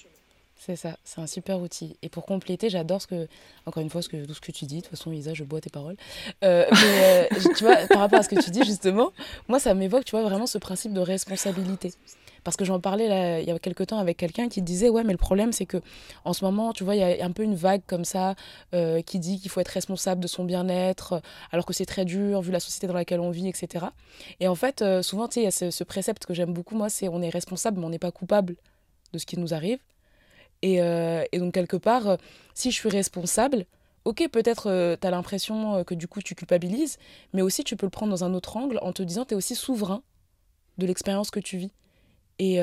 [0.67, 1.95] C'est ça, c'est un super outil.
[2.01, 3.27] Et pour compléter, j'adore ce que,
[3.65, 4.77] encore une fois, ce que, tout ce que tu dis.
[4.77, 5.95] De toute façon, Isa, je bois tes paroles.
[6.43, 9.13] Euh, mais tu vois, par rapport à ce que tu dis, justement,
[9.47, 11.93] moi, ça m'évoque, tu vois, vraiment ce principe de responsabilité.
[12.47, 15.03] Parce que j'en parlais là, il y a quelques temps avec quelqu'un qui disait ouais
[15.03, 15.81] mais le problème c'est que
[16.23, 18.35] en ce moment tu vois il y a un peu une vague comme ça
[18.73, 22.39] euh, qui dit qu'il faut être responsable de son bien-être alors que c'est très dur
[22.41, 23.87] vu la société dans laquelle on vit etc
[24.39, 26.75] et en fait souvent tu sais il y a ce, ce précepte que j'aime beaucoup
[26.75, 28.55] moi c'est on est responsable mais on n'est pas coupable
[29.11, 29.79] de ce qui nous arrive
[30.65, 32.15] euh, et, donc, quelque part, euh,
[32.53, 33.65] si je suis responsable,
[34.05, 36.97] ok, peut-être euh, tu as l'impression que du coup tu culpabilises,
[37.33, 39.37] mais aussi tu peux le prendre dans un autre angle en te disant tu es
[39.37, 40.01] aussi souverain
[40.77, 41.71] de l'expérience que tu vis.
[42.39, 42.59] Et,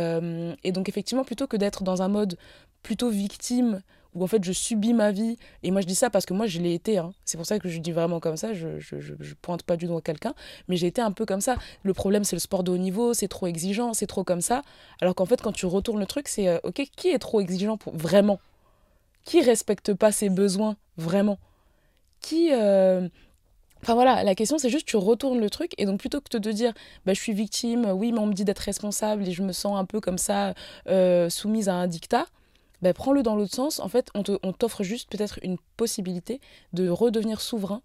[0.62, 2.36] et, donc, effectivement, plutôt que d'être dans un mode
[2.82, 3.82] plutôt victime
[4.14, 5.36] où en fait je subis ma vie.
[5.62, 6.98] Et moi je dis ça parce que moi je l'ai été.
[6.98, 7.12] Hein.
[7.24, 8.54] C'est pour ça que je dis vraiment comme ça.
[8.54, 10.34] Je, je, je, pointe pas du doigt quelqu'un,
[10.68, 11.56] mais j'ai été un peu comme ça.
[11.82, 14.62] Le problème c'est le sport de haut niveau, c'est trop exigeant, c'est trop comme ça.
[15.00, 17.76] Alors qu'en fait quand tu retournes le truc, c'est euh, ok, qui est trop exigeant
[17.76, 18.38] pour vraiment?
[19.24, 21.38] Qui respecte pas ses besoins vraiment?
[22.20, 23.08] Qui euh,
[23.84, 26.38] Enfin voilà, la question c'est juste tu retournes le truc et donc plutôt que de
[26.38, 26.72] te dire
[27.04, 29.78] bah, je suis victime, oui mais on me dit d'être responsable et je me sens
[29.78, 30.54] un peu comme ça
[30.88, 32.24] euh, soumise à un dictat,
[32.80, 33.80] bah, prends-le dans l'autre sens.
[33.80, 36.40] En fait, on t'offre juste peut-être une possibilité
[36.72, 37.82] de redevenir souverain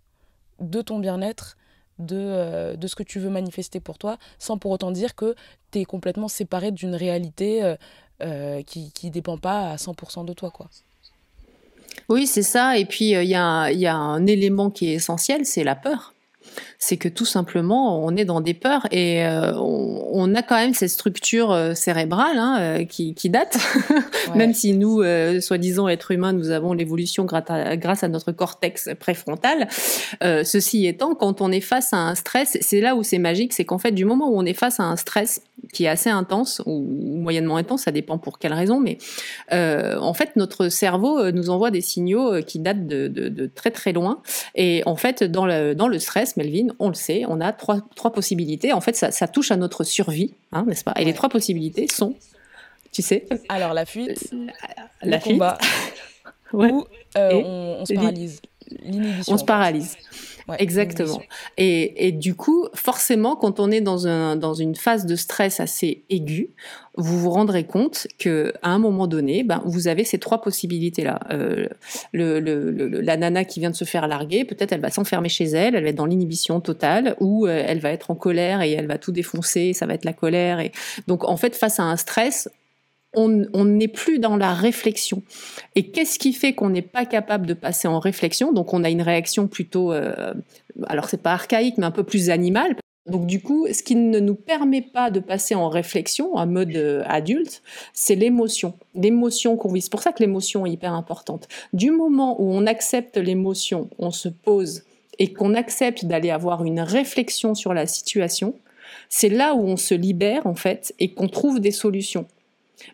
[0.61, 1.57] de ton bien-être,
[1.97, 5.35] de, euh, de ce que tu veux manifester pour toi, sans pour autant dire que
[5.71, 7.75] tu es complètement séparé d'une réalité
[8.21, 10.49] euh, qui ne dépend pas à 100% de toi.
[10.49, 10.69] quoi.
[12.07, 12.77] Oui, c'est ça.
[12.77, 16.13] Et puis, il y, a, y a un élément qui est essentiel, c'est la peur
[16.81, 20.73] c'est que tout simplement, on est dans des peurs et euh, on, a quand même
[20.73, 23.57] cette structure euh, cérébrale hein, euh, qui, date,
[24.35, 25.03] même si nous,
[25.41, 29.67] soi-disant êtres humains, nous avons l'évolution grâce à, notre cortex préfrontal.
[30.21, 33.65] ceci étant, quand on est face à un stress, c'est là où c'est magique, c'est
[33.65, 35.41] qu'en fait, du moment où on est face à un stress
[35.73, 38.97] qui est assez intense ou, moyennement intense, ça dépend pour quelle raison, mais
[39.51, 44.21] en fait, notre cerveau nous envoie des signaux qui datent de, très très loin.
[44.55, 47.81] Et en fait, dans le, dans le stress, Melvin, on le sait, on a trois,
[47.95, 48.73] trois possibilités.
[48.73, 50.93] En fait, ça, touche à notre survie, hein, n'est-ce pas?
[50.97, 52.15] Et les trois possibilités sont,
[52.91, 54.33] tu sais Alors, la fuite,
[55.03, 55.57] la, le combat,
[56.53, 56.85] ou
[57.17, 58.41] euh, on, se paralyse.
[59.27, 59.97] On se paralyse.
[60.57, 61.21] Exactement.
[61.57, 65.59] Et, et, du coup, forcément, quand on est dans, un, dans une phase de stress
[65.59, 66.49] assez aiguë,
[66.97, 71.19] vous vous rendrez compte que à un moment donné, ben, vous avez ces trois possibilités-là.
[71.31, 71.67] Euh,
[72.13, 72.61] le, le,
[73.01, 75.83] la nana qui vient de se faire larguer, peut-être elle va s'enfermer chez elle, elle
[75.83, 78.97] va être dans l'inhibition totale, ou euh, elle va être en colère et elle va
[78.97, 80.59] tout défoncer, ça va être la colère.
[80.59, 80.71] Et
[81.07, 82.49] donc, en fait, face à un stress,
[83.13, 85.23] on n'est plus dans la réflexion.
[85.75, 88.53] Et qu'est-ce qui fait qu'on n'est pas capable de passer en réflexion?
[88.53, 90.33] Donc on a une réaction plutôt, euh,
[90.87, 92.75] alors c'est pas archaïque, mais un peu plus animale.
[93.07, 96.75] Donc du coup, ce qui ne nous permet pas de passer en réflexion, en mode
[96.75, 98.75] euh, adulte, c'est l'émotion.
[98.93, 99.81] L'émotion qu'on vit.
[99.81, 101.47] C'est pour ça que l'émotion est hyper importante.
[101.73, 104.83] Du moment où on accepte l'émotion, on se pose
[105.17, 108.53] et qu'on accepte d'aller avoir une réflexion sur la situation,
[109.09, 112.25] c'est là où on se libère en fait et qu'on trouve des solutions.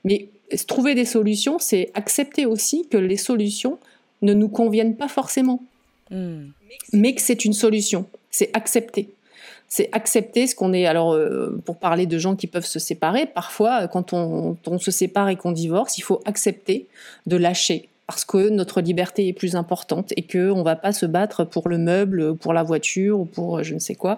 [0.03, 0.29] Mais
[0.67, 3.77] trouver des solutions, c'est accepter aussi que les solutions
[4.21, 5.61] ne nous conviennent pas forcément,
[6.11, 6.45] hmm.
[6.93, 8.05] mais que c'est une solution.
[8.31, 9.09] C'est accepter.
[9.67, 10.85] C'est accepter ce qu'on est.
[10.85, 14.91] Alors, euh, pour parler de gens qui peuvent se séparer, parfois, quand on, on se
[14.91, 16.87] sépare et qu'on divorce, il faut accepter
[17.25, 21.05] de lâcher parce que notre liberté est plus importante et que on va pas se
[21.05, 24.17] battre pour le meuble, pour la voiture ou pour je ne sais quoi.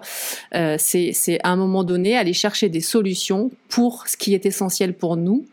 [0.54, 4.92] Euh, c'est à un moment donné aller chercher des solutions pour ce qui est essentiel
[4.94, 5.46] pour nous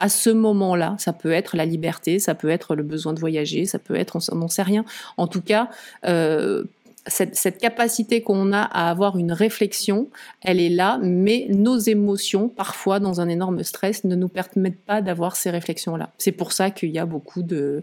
[0.00, 0.96] à ce moment-là.
[0.98, 4.18] Ça peut être la liberté, ça peut être le besoin de voyager, ça peut être,
[4.32, 4.84] on n'en sait rien.
[5.16, 5.68] En tout cas,
[6.06, 6.64] euh,
[7.06, 10.08] cette, cette, capacité qu'on a à avoir une réflexion,
[10.42, 15.00] elle est là, mais nos émotions, parfois dans un énorme stress, ne nous permettent pas
[15.00, 16.10] d'avoir ces réflexions-là.
[16.18, 17.82] C'est pour ça qu'il y a beaucoup de,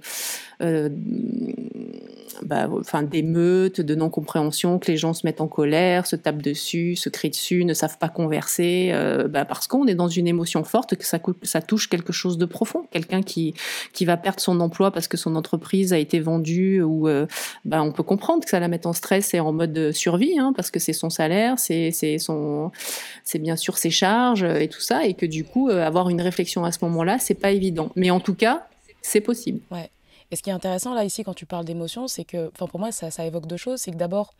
[2.44, 6.96] bah, enfin, d'émeutes, de non-compréhension, que les gens se mettent en colère, se tapent dessus,
[6.96, 10.64] se crient dessus, ne savent pas converser, euh, bah, parce qu'on est dans une émotion
[10.64, 12.86] forte, que ça, touche quelque chose de profond.
[12.92, 13.54] Quelqu'un qui,
[13.94, 17.26] qui va perdre son emploi parce que son entreprise a été vendue, ou euh,
[17.66, 20.54] bah, on peut comprendre que ça la mette en stress et en mode survie, hein,
[20.56, 22.72] parce que c'est son salaire, c'est son,
[23.24, 26.22] c'est bien sûr ses charges et tout ça, et que du coup, euh, avoir une
[26.22, 27.92] réflexion à ce moment-là, c'est pas évident.
[27.96, 28.68] Mais en tout cas,
[29.02, 29.60] c'est possible.
[30.32, 32.80] Et ce qui est intéressant là ici quand tu parles d'émotion, c'est que, enfin pour
[32.80, 33.80] moi ça, ça évoque deux choses.
[33.82, 34.34] C'est que d'abord,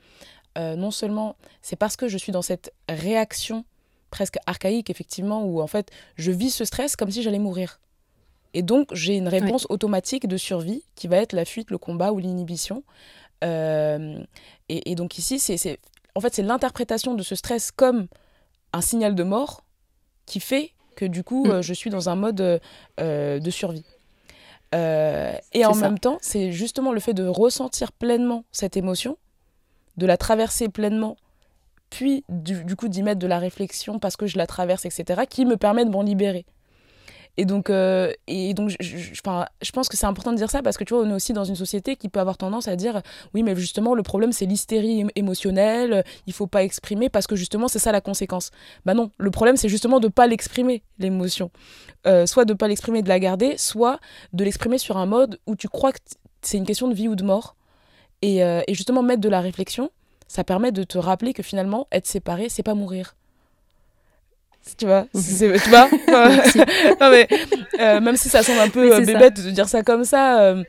[0.58, 3.66] euh, non seulement c'est parce que je suis dans cette réaction
[4.10, 7.80] presque archaïque effectivement où en fait je vis ce stress comme si j'allais mourir.
[8.54, 12.12] Et donc j'ai une réponse automatique de survie qui va être la fuite, le combat
[12.12, 12.84] ou l'inhibition.
[13.44, 14.24] Euh,
[14.68, 15.80] et, donc ici c'est
[16.16, 18.08] en fait c'est l'interprétation de ce stress comme
[18.74, 19.64] un signal de mort
[20.26, 21.52] qui fait que du coup mm.
[21.52, 22.62] euh, je suis dans un mode
[22.98, 23.86] de survie.
[24.76, 29.18] Euh, et en même temps, c'est justement le fait de ressentir pleinement cette émotion,
[29.96, 31.16] de la traverser pleinement,
[31.90, 35.46] puis du coup d'y mettre de la réflexion parce que je la traverse, etc., qui
[35.46, 36.46] me permet de m'en libérer.
[37.40, 40.76] Et donc, euh, et donc je, je, pense que c'est important de dire ça parce
[40.76, 43.04] que tu vois, on est aussi dans une société qui peut avoir tendance à dire
[43.36, 47.68] oui, mais justement, le problème, c'est l'hystérie émotionnelle, il faut pas exprimer parce que justement,
[47.68, 48.50] c'est ça la conséquence.
[48.86, 51.52] Bah non, le problème, c'est justement de pas l'exprimer, l'émotion.
[52.08, 54.00] Euh, soit de pas l'exprimer, de la garder, soit
[54.34, 56.00] de l'exprimer sur un mode où tu crois que
[56.42, 57.56] c'est une question de vie ou de mort.
[58.24, 59.92] Et, euh, et justement, mettre de la réflexion,
[60.28, 63.16] ça permet de te rappeler que finalement, être séparé, c'est pas mourir
[64.76, 65.90] tu vois tu vois.
[67.00, 67.28] Non, mais,
[67.80, 70.64] euh, même si ça semble un peu euh, bébête de dire ça comme ça euh,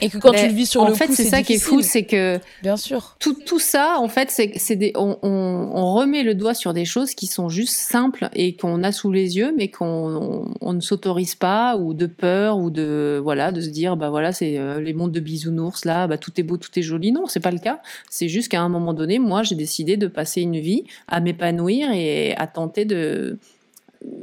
[0.00, 1.80] et que quand tu le vis sur le fait, coup, c'est ça qui est fou,
[1.82, 6.22] c'est que bien sûr tout, tout ça, en fait, c'est c'est on, on, on, remet
[6.22, 9.54] le doigt sur des choses qui sont juste simples et qu'on a sous les yeux,
[9.56, 13.96] mais qu'on on, ne s'autorise pas ou de peur ou de voilà de se dire
[13.96, 16.82] bah voilà c'est euh, les mondes de bisounours là, bah tout est beau, tout est
[16.82, 17.12] joli.
[17.12, 17.80] Non, c'est pas le cas.
[18.10, 21.90] C'est juste qu'à un moment donné, moi, j'ai décidé de passer une vie à m'épanouir
[21.92, 23.38] et à tenter de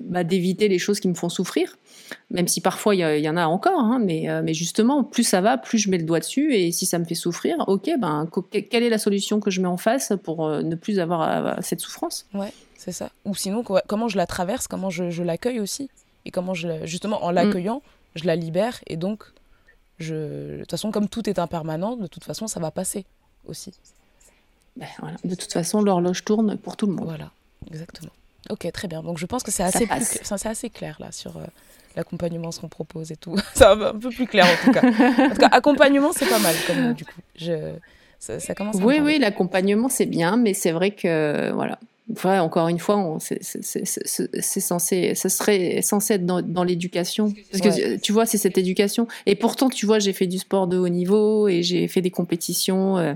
[0.10, 1.78] bah, d'éviter les choses qui me font souffrir
[2.30, 5.42] même si parfois il y, en a encore, hein, mais, euh, mais justement, plus ça
[5.42, 8.28] va, plus je mets le doigt dessus, et si ça me fait souffrir, ok, ben,
[8.52, 11.80] quelle est la solution que je mets en face pour euh, ne plus avoir cette
[11.80, 12.26] souffrance?
[12.34, 13.10] Ouais, c'est ça.
[13.26, 15.90] Ou sinon, comment je la traverse, comment je, l'accueille aussi,
[16.26, 17.82] et comment je, justement, en l'accueillant,
[18.16, 19.24] je la libère, et donc,
[20.00, 20.54] je...
[20.56, 23.06] de toute façon, comme tout est impermanent, de toute façon, ça va passer
[23.48, 23.74] aussi.
[24.78, 25.18] Ben, voilà.
[25.24, 27.06] De toute façon, l'horloge tourne pour tout le monde.
[27.06, 27.32] Voilà,
[27.70, 28.12] exactement.
[28.50, 29.04] Ok, très bien.
[29.04, 29.88] Donc je pense que c'est assez,
[30.46, 31.44] assez clair là sur, euh,
[31.96, 33.36] l'accompagnement, ce qu'on propose et tout.
[33.54, 34.82] c'est un, peu plus clair en tout cas.
[34.86, 37.22] En tout cas, accompagnement, c'est pas mal comme du coup.
[37.36, 37.74] Je,
[38.20, 41.80] ça, commence à Oui, oui, l'accompagnement, c'est bien, mais c'est vrai que, voilà.
[42.12, 43.42] Enfin, encore une fois, c'est
[44.60, 47.32] censé, ce serait censé être dans, dans l'éducation.
[47.52, 49.08] Parce que tu vois, c'est cette éducation.
[49.28, 52.10] Et pourtant, tu vois, j'ai fait du sport de haut niveau et j'ai fait des
[52.10, 52.98] compétitions.
[52.98, 53.14] Euh,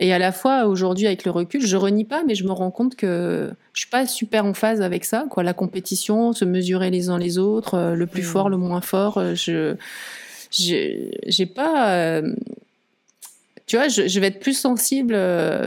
[0.00, 2.72] et à la fois, aujourd'hui, avec le recul, je renie pas, mais je me rends
[2.72, 5.26] compte que je suis pas super en phase avec ça.
[5.30, 8.26] Quoi, la compétition, se mesurer les uns les autres, euh, le plus mmh.
[8.26, 9.76] fort, le moins fort, euh, je
[10.50, 12.20] j'ai pas.
[13.72, 15.18] Euh, tu vois, je, vais être plus sensible.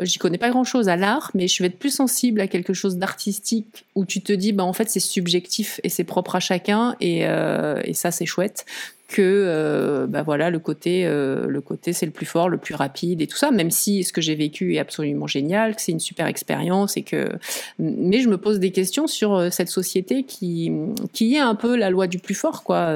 [0.04, 2.74] J'y connais pas grand chose à l'art, mais je vais être plus sensible à quelque
[2.74, 6.40] chose d'artistique où tu te dis, bah en fait, c'est subjectif et c'est propre à
[6.40, 8.66] chacun et, et ça, c'est chouette
[9.08, 12.74] que euh, bah voilà le côté euh, le côté c'est le plus fort le plus
[12.74, 15.92] rapide et tout ça même si ce que j'ai vécu est absolument génial que c'est
[15.92, 17.30] une super expérience et que
[17.78, 20.72] mais je me pose des questions sur euh, cette société qui
[21.14, 22.92] qui est un peu la loi du plus fort quoi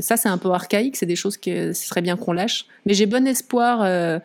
[0.00, 2.92] ça c'est un peu archaïque c'est des choses que ce serait bien qu'on lâche mais
[2.92, 4.20] j'ai bon espoir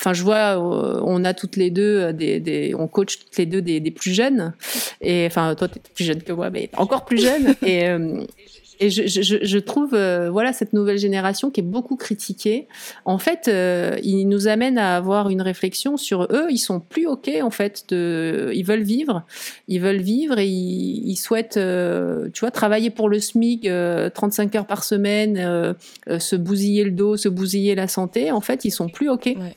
[0.00, 3.60] Enfin, je vois, on a toutes les deux des, des on coach toutes les deux
[3.60, 4.54] des, des plus jeunes.
[5.02, 7.54] Et enfin, toi, tu es plus jeune que moi, mais encore plus jeune.
[7.66, 7.86] Et,
[8.80, 12.66] et je, je, je trouve, euh, voilà, cette nouvelle génération qui est beaucoup critiquée.
[13.04, 16.46] En fait, euh, ils nous amènent à avoir une réflexion sur eux.
[16.48, 17.84] Ils sont plus ok, en fait.
[17.90, 19.24] De, ils veulent vivre,
[19.68, 23.68] ils veulent vivre et ils, ils souhaitent, euh, tu vois, travailler pour le SMIC
[24.14, 25.74] 35 heures par semaine,
[26.18, 28.32] se bousiller le dos, se bousiller la santé.
[28.32, 29.26] En fait, ils sont plus ok.
[29.26, 29.54] Ouais.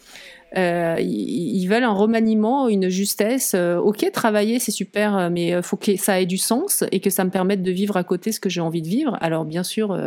[0.56, 3.54] Euh, ils, veulent un remaniement, une justesse.
[3.56, 7.10] Euh, ok, travailler, c'est super, euh, mais faut que ça ait du sens et que
[7.10, 9.18] ça me permette de vivre à côté ce que j'ai envie de vivre.
[9.22, 9.98] Alors bien sûr,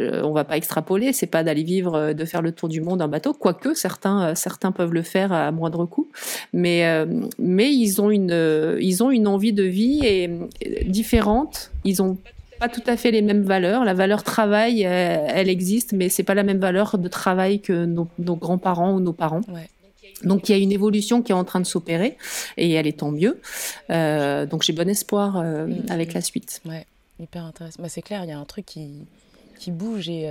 [0.00, 3.08] on va pas extrapoler, c'est pas d'aller vivre, de faire le tour du monde en
[3.08, 6.08] bateau, quoique certains, certains peuvent le faire à moindre coût,
[6.52, 6.84] mais
[7.38, 10.30] mais ils ont une, ils ont une envie de vie et,
[10.86, 11.70] différente.
[11.84, 12.16] Ils ont
[12.68, 13.84] pas tout à fait les mêmes valeurs.
[13.84, 18.08] La valeur travail, elle, existe, mais c'est pas la même valeur de travail que nos,
[18.18, 19.42] grands-parents ou nos parents.
[19.48, 19.68] Ouais.
[20.22, 22.16] Donc il y a une évolution qui est en train de s'opérer
[22.56, 23.40] et elle est tant mieux.
[23.90, 26.62] Euh, donc j'ai bon espoir euh, mm, avec la suite.
[26.64, 26.86] Ouais,
[27.20, 27.82] hyper intéressant.
[27.82, 29.06] Bah, c'est clair, il y a un truc qui,
[29.58, 30.08] qui bouge.
[30.08, 30.30] Et,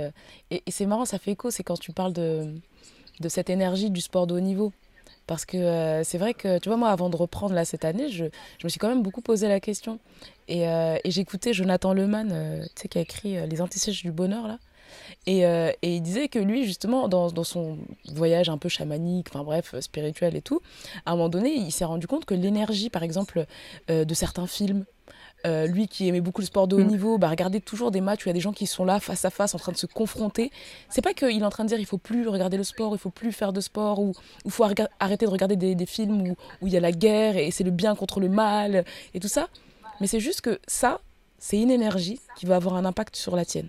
[0.50, 2.46] et, c'est marrant, ça fait écho, c'est quand tu parles de,
[3.20, 4.72] de cette énergie du sport de haut niveau.
[5.26, 8.26] Parce que c'est vrai que, tu vois, moi, avant de reprendre là cette année, je,
[8.58, 9.98] je me suis quand même beaucoup posé la question.
[10.48, 12.28] Et, et j'écoutais Jonathan Leman,
[12.74, 14.58] tu sais, qui a écrit Les Antisèches du bonheur, là.
[15.26, 17.78] Et, euh, et, il disait que lui, justement, dans, dans, son
[18.12, 20.60] voyage un peu chamanique, enfin bref, spirituel et tout,
[21.06, 23.46] à un moment donné, il s'est rendu compte que l'énergie, par exemple,
[23.90, 24.84] euh, de certains films,
[25.46, 26.86] euh, lui qui aimait beaucoup le sport de haut mm.
[26.86, 29.00] niveau, bah, regardait toujours des matchs où il y a des gens qui sont là
[29.00, 30.50] face à face en train de se confronter.
[30.88, 32.98] C'est pas qu'il est en train de dire il faut plus regarder le sport, il
[32.98, 34.12] faut plus faire de sport, ou
[34.44, 37.36] il faut arrêter de regarder des, des films où, où il y a la guerre
[37.36, 39.48] et c'est le bien contre le mal et tout ça.
[40.00, 41.00] Mais c'est juste que ça,
[41.38, 43.68] c'est une énergie qui va avoir un impact sur la tienne.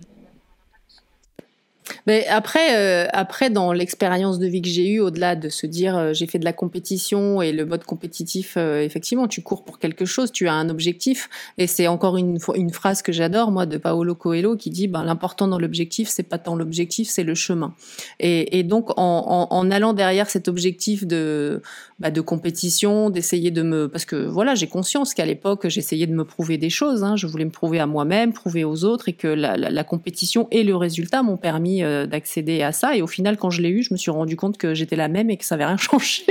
[2.06, 5.96] Mais après, euh, après dans l'expérience de vie que j'ai eue, au-delà de se dire
[5.96, 9.78] euh, j'ai fait de la compétition et le mode compétitif, euh, effectivement, tu cours pour
[9.78, 11.28] quelque chose, tu as un objectif.
[11.58, 12.38] Et c'est encore une,
[12.72, 16.38] phrase que j'adore, moi, de Paolo Coelho, qui dit ben, l'important dans l'objectif, c'est pas
[16.38, 17.74] tant l'objectif, c'est le chemin.
[18.20, 21.62] Et, donc, en, allant derrière cet objectif de,
[21.98, 26.14] bah, de compétition, d'essayer de me, parce que voilà, j'ai conscience qu'à l'époque, j'essayais de
[26.14, 27.04] me prouver des choses.
[27.04, 30.64] Hein, je voulais me prouver à moi-même, prouver aux autres, et que la compétition et
[30.64, 32.96] le résultat m'ont permis euh, d'accéder à ça.
[32.96, 35.08] Et au final, quand je l'ai eu, je me suis rendu compte que j'étais la
[35.08, 36.24] même et que ça avait rien changé.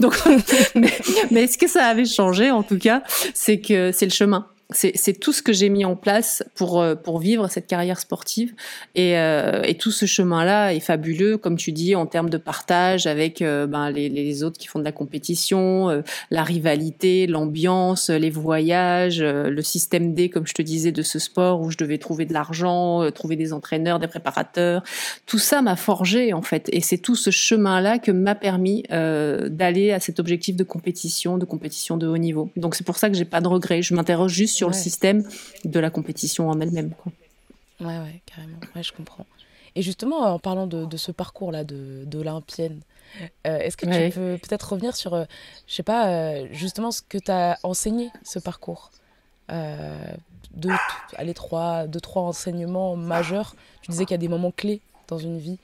[0.00, 0.14] Donc,
[0.74, 0.92] mais,
[1.30, 3.02] mais ce que ça avait changé, en tout cas,
[3.34, 6.94] c'est que c'est le chemin c'est tout ce que j'ai mis en place pour euh,
[6.94, 8.54] pour vivre cette carrière sportive
[8.94, 13.06] et, euh, et tout ce chemin-là est fabuleux, comme tu dis, en termes de partage
[13.06, 18.30] avec euh, ben, les, les, autres qui font de la compétition, la rivalité, l'ambiance, les
[18.30, 22.24] voyages, le système D, comme je te disais, de ce sport où je devais trouver
[22.26, 24.82] de l'argent, trouver des entraîneurs, des préparateurs.
[25.26, 29.92] Tout ça m'a forgé en fait, et c'est tout ce chemin-là que m'a permis d'aller
[29.92, 32.50] à cet objectif de compétition, de compétition de haut niveau.
[32.56, 33.82] Donc c'est pour ça que j'ai pas de regrets.
[33.82, 35.28] Je m'interroge juste sur le système
[35.64, 36.94] de la compétition en elle-même.
[37.80, 38.58] Ouais, ouais, carrément.
[38.74, 39.26] Ouais, je comprends.
[39.76, 42.80] Et justement, en parlant de, de ce parcours-là d'Olympienne,
[43.46, 45.24] euh, est-ce que tu peux peut-être revenir sur, euh,
[45.66, 48.90] je sais pas, euh, justement ce que tu as enseigné, ce parcours
[49.50, 50.14] euh,
[50.52, 50.70] deux,
[51.16, 53.56] allez, trois, deux, trois enseignements majeurs.
[53.82, 55.58] Tu disais qu'il y a des moments clés dans une vie.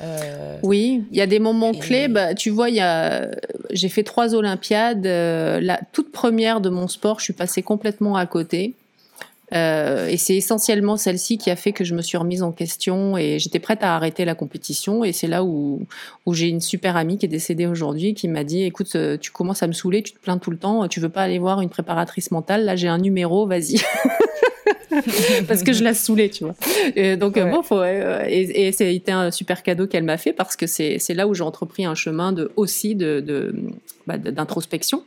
[0.00, 2.08] Euh, oui, il y a des moments clés.
[2.08, 3.28] Bah, tu vois, il y a,
[3.70, 5.06] j'ai fait trois Olympiades.
[5.06, 8.74] Euh, la toute première de mon sport, je suis passée complètement à côté.
[9.52, 13.16] Euh, et c'est essentiellement celle-ci qui a fait que je me suis remise en question
[13.16, 15.04] et j'étais prête à arrêter la compétition.
[15.04, 15.82] Et c'est là où,
[16.26, 19.62] où j'ai une super amie qui est décédée aujourd'hui qui m'a dit Écoute, tu commences
[19.62, 21.68] à me saouler, tu te plains tout le temps, tu veux pas aller voir une
[21.68, 23.76] préparatrice mentale Là, j'ai un numéro, vas-y.
[25.48, 26.54] parce que je la saoulais, tu vois.
[26.96, 30.66] Et donc bon, faut, et, et c'était un super cadeau qu'elle m'a fait parce que
[30.66, 33.54] c'est c'est là où j'ai entrepris un chemin de aussi de, de
[34.06, 35.02] bah, d'introspection.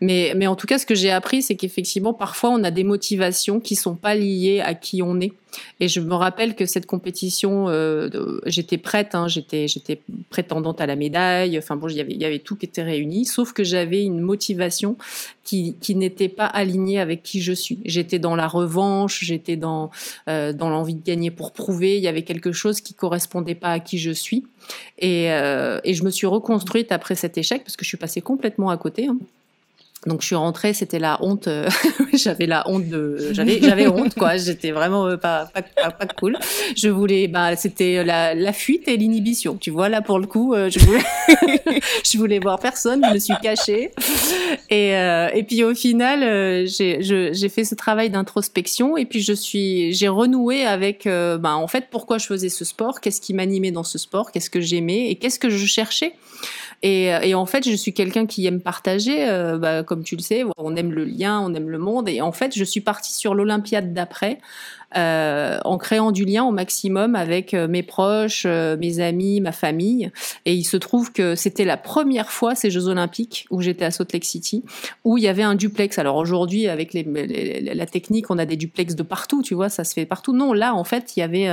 [0.00, 2.84] Mais, mais en tout cas, ce que j'ai appris, c'est qu'effectivement, parfois, on a des
[2.84, 5.32] motivations qui sont pas liées à qui on est.
[5.80, 9.66] Et je me rappelle que cette compétition, euh, j'étais prête, hein, j'étais,
[10.30, 11.58] prétendante à la médaille.
[11.58, 14.96] Enfin bon, il y avait, tout qui était réuni, sauf que j'avais une motivation
[15.44, 17.78] qui, n'était pas alignée avec qui je suis.
[17.84, 19.90] J'étais dans la revanche, j'étais dans,
[20.28, 21.96] euh, dans l'envie de gagner pour prouver.
[21.96, 24.44] Il y avait quelque chose qui correspondait pas à qui je suis.
[24.98, 28.70] Et, euh, je me suis reconstruite après cet échec parce que je suis passée complètement
[28.70, 29.06] à côté.
[29.06, 29.18] Hein.
[30.06, 31.48] Donc je suis rentrée, c'était la honte.
[31.48, 31.68] Euh,
[32.14, 34.36] j'avais la honte de, j'avais, j'avais honte quoi.
[34.36, 36.38] J'étais vraiment euh, pas, pas, pas, cool.
[36.76, 39.56] Je voulais, bah c'était la, la fuite et l'inhibition.
[39.56, 41.02] Tu vois là pour le coup, euh, je voulais,
[42.04, 43.02] je voulais voir personne.
[43.08, 43.90] Je me suis cachée.
[44.70, 49.92] Et et puis au final, j'ai j'ai fait ce travail d'introspection et puis je suis,
[49.92, 53.84] j'ai renoué avec, bah en fait pourquoi je faisais ce sport, qu'est-ce qui m'animait dans
[53.84, 56.14] ce sport, qu'est-ce que j'aimais et qu'est-ce que je cherchais.
[56.82, 59.26] Et, et en fait, je suis quelqu'un qui aime partager.
[59.60, 62.08] Bah, comme tu le sais, on aime le lien, on aime le monde.
[62.08, 64.38] Et en fait, je suis partie sur l'Olympiade d'après
[64.96, 69.52] euh, en créant du lien au maximum avec euh, mes proches, euh, mes amis, ma
[69.52, 70.10] famille.
[70.46, 73.90] Et il se trouve que c'était la première fois ces Jeux Olympiques où j'étais à
[73.90, 74.64] Salt Lake City,
[75.04, 75.98] où il y avait un duplex.
[75.98, 77.04] Alors aujourd'hui, avec les,
[77.74, 80.32] la technique, on a des duplex de partout, tu vois, ça se fait partout.
[80.32, 81.48] Non, là, en fait, il y avait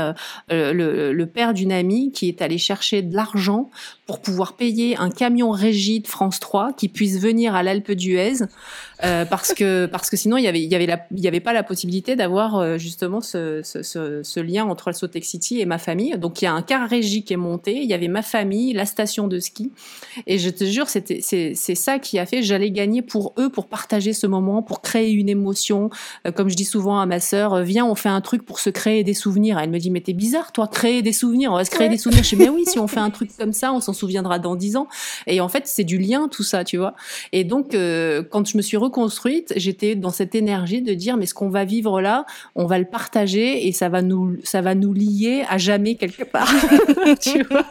[0.49, 3.69] le, le père d'une amie qui est allé chercher de l'argent
[4.05, 8.45] pour pouvoir payer un camion régie de France 3 qui puisse venir à l'Alpe d'Huez
[9.03, 11.27] euh, parce que parce que sinon il y avait il y avait la, il y
[11.27, 15.11] avait pas la possibilité d'avoir euh, justement ce, ce, ce, ce, lien entre le Salt
[15.21, 16.17] City et ma famille.
[16.17, 18.71] Donc il y a un car régie qui est monté, il y avait ma famille,
[18.73, 19.71] la station de ski
[20.27, 23.49] et je te jure c'était c'est c'est ça qui a fait j'allais gagner pour eux
[23.49, 25.89] pour partager ce moment, pour créer une émotion.
[26.25, 28.69] Euh, comme je dis souvent à ma sœur, viens on fait un truc pour se
[28.69, 29.59] créer des souvenirs.
[29.59, 31.97] Elle me dit mais t'es bizarre toi créer des souvenirs, on va se créer des
[31.97, 32.23] souvenirs.
[32.23, 34.55] Je dis mais oui si on fait un truc comme ça on s'en souviendra dans
[34.55, 34.87] dix ans.
[35.27, 36.93] Et en fait c'est du lien tout ça tu vois.
[37.33, 37.75] Et donc
[38.29, 41.65] quand je me suis reconstruite, j'étais dans cette énergie de dire mais ce qu'on va
[41.65, 42.25] vivre là,
[42.55, 46.23] on va le partager et ça va nous, ça va nous lier à jamais quelque
[46.23, 46.51] part.
[47.21, 47.65] tu vois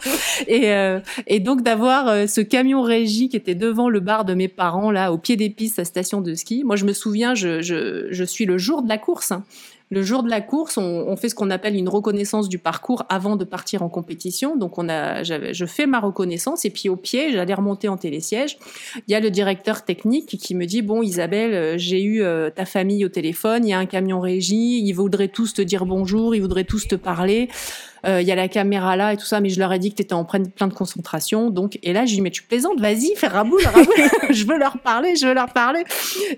[0.46, 1.00] et, euh,
[1.40, 5.12] donc d'avoir euh, ce camion régie qui était devant le bar de mes parents là,
[5.12, 6.64] au pied des pistes à station de ski.
[6.64, 9.32] Moi, je me souviens, je, je, je suis le jour de la course.
[9.91, 13.37] Le jour de la course, on, fait ce qu'on appelle une reconnaissance du parcours avant
[13.37, 14.57] de partir en compétition.
[14.57, 18.57] Donc, on a, je fais ma reconnaissance et puis au pied, j'allais remonter en télésiège.
[19.07, 22.51] Il y a le directeur technique qui me dit bon, Isabelle, euh, j'ai eu euh,
[22.51, 25.85] ta famille au téléphone, il y a un camion régie, ils voudraient tous te dire
[25.85, 27.49] bonjour, ils voudraient tous te parler.
[28.07, 29.90] Euh, il y a la caméra là et tout ça, mais je leur ai dit
[29.90, 31.50] que tu étais en plein de concentration.
[31.50, 33.94] Donc, et là, je dis, mais tu plaisantes, vas-y, fais raboule, raboule.
[34.30, 35.84] je veux leur parler, je veux leur parler.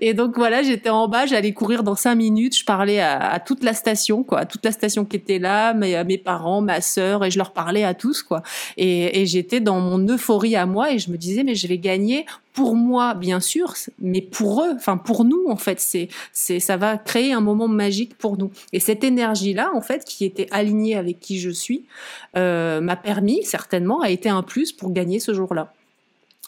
[0.01, 3.63] Et donc, voilà, j'étais en bas, j'allais courir dans cinq minutes, je parlais à, toute
[3.63, 7.25] la station, quoi, à toute la station qui était là, mes, mes parents, ma sœur,
[7.25, 8.43] et je leur parlais à tous, quoi.
[8.77, 11.77] Et, et j'étais dans mon euphorie à moi et je me disais, mais je vais
[11.77, 12.25] gagner
[12.57, 16.75] pour moi, bien sûr, mais pour eux, enfin pour nous, en fait, c'est, c'est, ça
[16.75, 18.49] va créer un moment magique pour nous.
[18.73, 21.85] Et cette énergie-là, en fait, qui était alignée avec qui je suis,
[22.35, 25.71] euh, m'a permis, certainement, a été un plus pour gagner ce jour-là.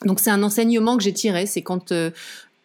[0.03, 2.10] Donc c'est un enseignement que j'ai tiré, c'est quand euh,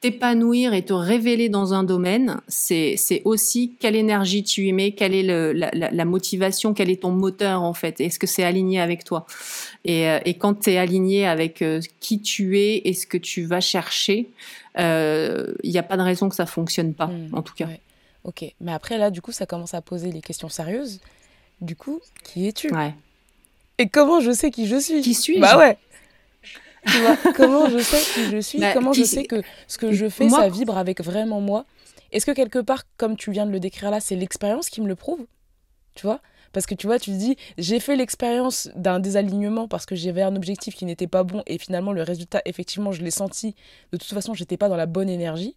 [0.04, 5.14] t'épanouir et te révéler dans un domaine, c'est aussi quelle énergie tu y mets, quelle
[5.14, 8.82] est le, la, la, motivation, quel est ton moteur en fait, est-ce que c'est aligné
[8.82, 9.24] avec toi
[9.86, 13.16] et, euh, et, quand tu es aligné avec euh, qui tu es et ce que
[13.16, 14.28] tu vas chercher,
[14.76, 17.30] il euh, n'y a pas de raison que ça fonctionne pas, hmm.
[17.32, 17.68] en tout cas.
[18.24, 21.00] Ok, mais après là, du coup, ça commence à poser les questions sérieuses.
[21.62, 22.70] Du coup, qui es-tu?
[22.74, 22.92] Ouais.
[23.78, 25.00] Et comment je sais qui je suis?
[25.00, 25.40] Qui suis-je?
[25.40, 25.78] Bah ouais
[26.86, 29.92] tu vois, comment je sais qui je suis, bah, comment je sais que ce que
[29.92, 31.64] je fais, ça vibre avec vraiment moi.
[32.12, 34.86] Est-ce que quelque part, comme tu viens de le décrire là, c'est l'expérience qui me
[34.86, 35.26] le prouve?
[35.94, 36.20] Tu vois?
[36.52, 40.36] Parce que tu vois, tu dis, j'ai fait l'expérience d'un désalignement parce que j'avais un
[40.36, 43.56] objectif qui n'était pas bon et finalement le résultat, effectivement, je l'ai senti.
[43.90, 45.56] De toute façon, j'étais pas dans la bonne énergie.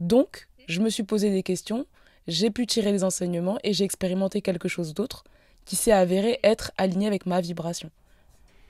[0.00, 1.86] Donc, je me suis posé des questions,
[2.26, 5.24] j'ai pu tirer les enseignements et j'ai expérimenté quelque chose d'autre
[5.64, 7.90] qui s'est avéré être aligné avec ma vibration.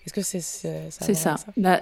[0.06, 1.36] Est-ce que c'est ça C'est ça.
[1.56, 1.80] Bah,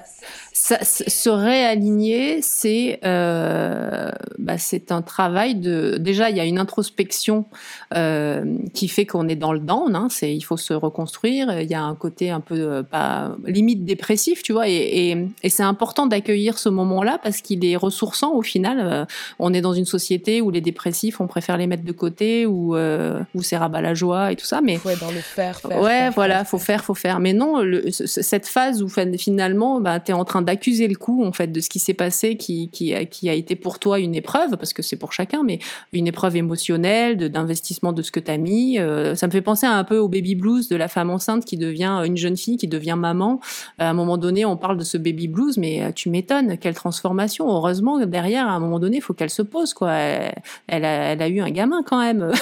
[0.53, 0.79] ça.
[0.83, 5.97] Se réaligner, c'est euh, bah, c'est un travail de.
[5.99, 7.47] Déjà, il y a une introspection
[7.95, 8.45] euh,
[8.75, 9.95] qui fait qu'on est dans le down.
[9.97, 11.61] Hein, c'est il faut se reconstruire.
[11.61, 14.69] Il y a un côté un peu pas limite dépressif, tu vois.
[14.69, 18.81] Et, et, et c'est important d'accueillir ce moment-là parce qu'il est ressourçant au final.
[18.81, 19.05] Euh,
[19.39, 22.77] on est dans une société où les dépressifs, on préfère les mettre de côté ou
[22.77, 24.61] euh, où c'est rabat la joie et tout ça.
[24.63, 25.59] Mais faut être dans le faire.
[25.59, 27.21] faire ouais, faire, voilà, faut faire, faut faire.
[27.21, 27.91] Mais non, le,
[28.21, 31.61] cette phase où finalement, bah, tu es en train d'accuser le coup en fait de
[31.61, 34.73] ce qui s'est passé, qui, qui, a, qui a été pour toi une épreuve, parce
[34.73, 35.59] que c'est pour chacun, mais
[35.93, 38.79] une épreuve émotionnelle, d'investissement de, ce que tu as mis.
[38.79, 41.57] Euh, ça me fait penser un peu au baby blues de la femme enceinte qui
[41.57, 43.41] devient une jeune fille, qui devient maman.
[43.79, 46.75] à un moment donné, on parle de ce baby blues, mais euh, tu m'étonnes, quelle
[46.75, 47.49] transformation.
[47.49, 49.75] Heureusement, derrière, à un moment donné, il faut qu'elle se pose.
[49.75, 49.93] quoi.
[49.93, 52.33] Elle, a, elle a eu un gamin quand même.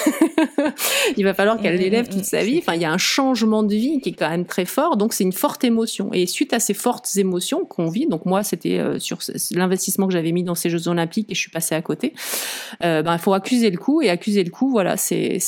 [1.16, 2.58] il va falloir qu'elle l'élève toute sa vie.
[2.58, 4.96] Enfin, il y a un changement de vie qui est quand même très fort.
[4.96, 6.10] Donc, c'est une forte émotion.
[6.12, 9.18] Et suite à ces fortes émotions qu'on vit, donc moi, c'était euh, sur
[9.52, 12.14] l'investissement que j'avais mis dans ces Jeux Olympiques et je suis passée à côté.
[12.82, 15.38] Euh, ben, il faut accuser le coup et accuser le coup, voilà, c'est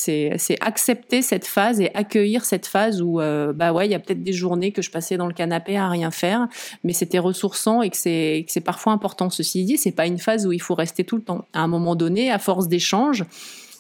[0.61, 4.23] accepter cette phase et accueillir cette phase où, euh, bah ouais, il y a peut-être
[4.23, 6.49] des journées que je passais dans le canapé à rien faire,
[6.85, 9.31] mais c'était ressourçant et que c'est c'est parfois important.
[9.31, 11.47] Ceci dit, c'est pas une phase où il faut rester tout le temps.
[11.53, 13.25] À un moment donné, à force d'échanges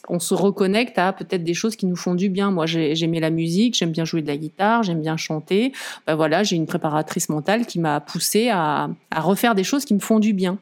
[0.08, 2.50] on se reconnecte à peut-être des choses qui nous font du bien.
[2.50, 5.72] Moi, j'aimais la musique, j'aime bien jouer de la guitare, j'aime bien chanter.
[6.06, 9.94] Ben voilà, j'ai une préparatrice mentale qui m'a poussé à, à refaire des choses qui
[9.94, 10.58] me font du bien.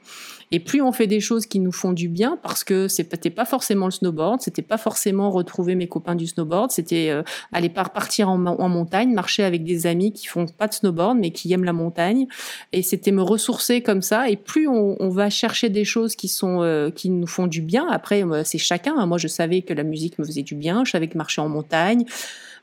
[0.53, 3.45] Et plus on fait des choses qui nous font du bien, parce que c'était pas
[3.45, 7.23] forcément le snowboard, c'était pas forcément retrouver mes copains du snowboard, c'était euh,
[7.53, 11.53] aller partir en, montagne, marcher avec des amis qui font pas de snowboard mais qui
[11.53, 12.27] aiment la montagne,
[12.73, 14.29] et c'était me ressourcer comme ça.
[14.29, 17.89] Et plus on, va chercher des choses qui sont euh, qui nous font du bien.
[17.91, 19.05] Après, c'est chacun.
[19.07, 21.49] Moi, je savais que la musique me faisait du bien, je savais que marcher en
[21.49, 22.05] montagne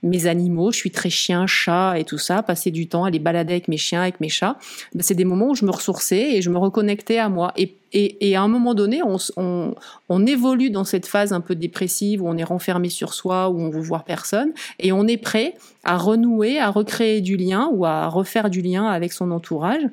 [0.03, 3.19] mes animaux, je suis très chien, chat et tout ça, passer du temps à aller
[3.19, 4.57] balader avec mes chiens, avec mes chats,
[4.93, 7.53] ben, c'est des moments où je me ressourçais et je me reconnectais à moi.
[7.93, 9.73] Et, à un moment donné, on, on,
[10.09, 13.59] on, évolue dans cette phase un peu dépressive où on est renfermé sur soi, où
[13.59, 17.85] on veut voir personne, et on est prêt à renouer, à recréer du lien ou
[17.85, 19.83] à refaire du lien avec son entourage.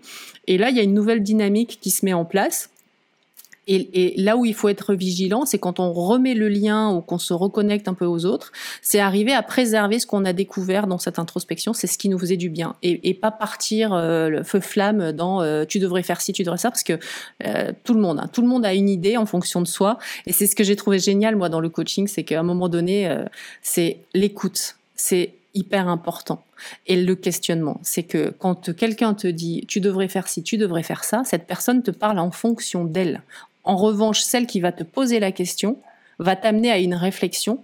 [0.47, 2.71] Et là, il y a une nouvelle dynamique qui se met en place
[3.67, 7.01] et, et, là où il faut être vigilant, c'est quand on remet le lien ou
[7.01, 8.53] qu'on se reconnecte un peu aux autres,
[8.83, 12.19] c'est arriver à préserver ce qu'on a découvert dans cette introspection, c'est ce qui nous
[12.19, 16.03] faisait du bien, et, et pas partir euh, le feu flamme dans euh, tu devrais
[16.03, 16.99] faire ci, tu devrais ça, parce que
[17.47, 19.99] euh, tout le monde, hein, tout le monde a une idée en fonction de soi,
[20.27, 22.69] et c'est ce que j'ai trouvé génial moi dans le coaching, c'est qu'à un moment
[22.69, 23.25] donné,
[23.63, 26.45] c'est l'écoute, c'est hyper important.
[26.87, 30.83] Et le questionnement, c'est que quand quelqu'un te dit tu devrais faire ci, tu devrais
[30.83, 33.23] faire ça, cette personne te parle en fonction d'elle,
[33.65, 35.79] en revanche, celle qui va te poser la question
[36.19, 37.59] va t'amener à une réflexion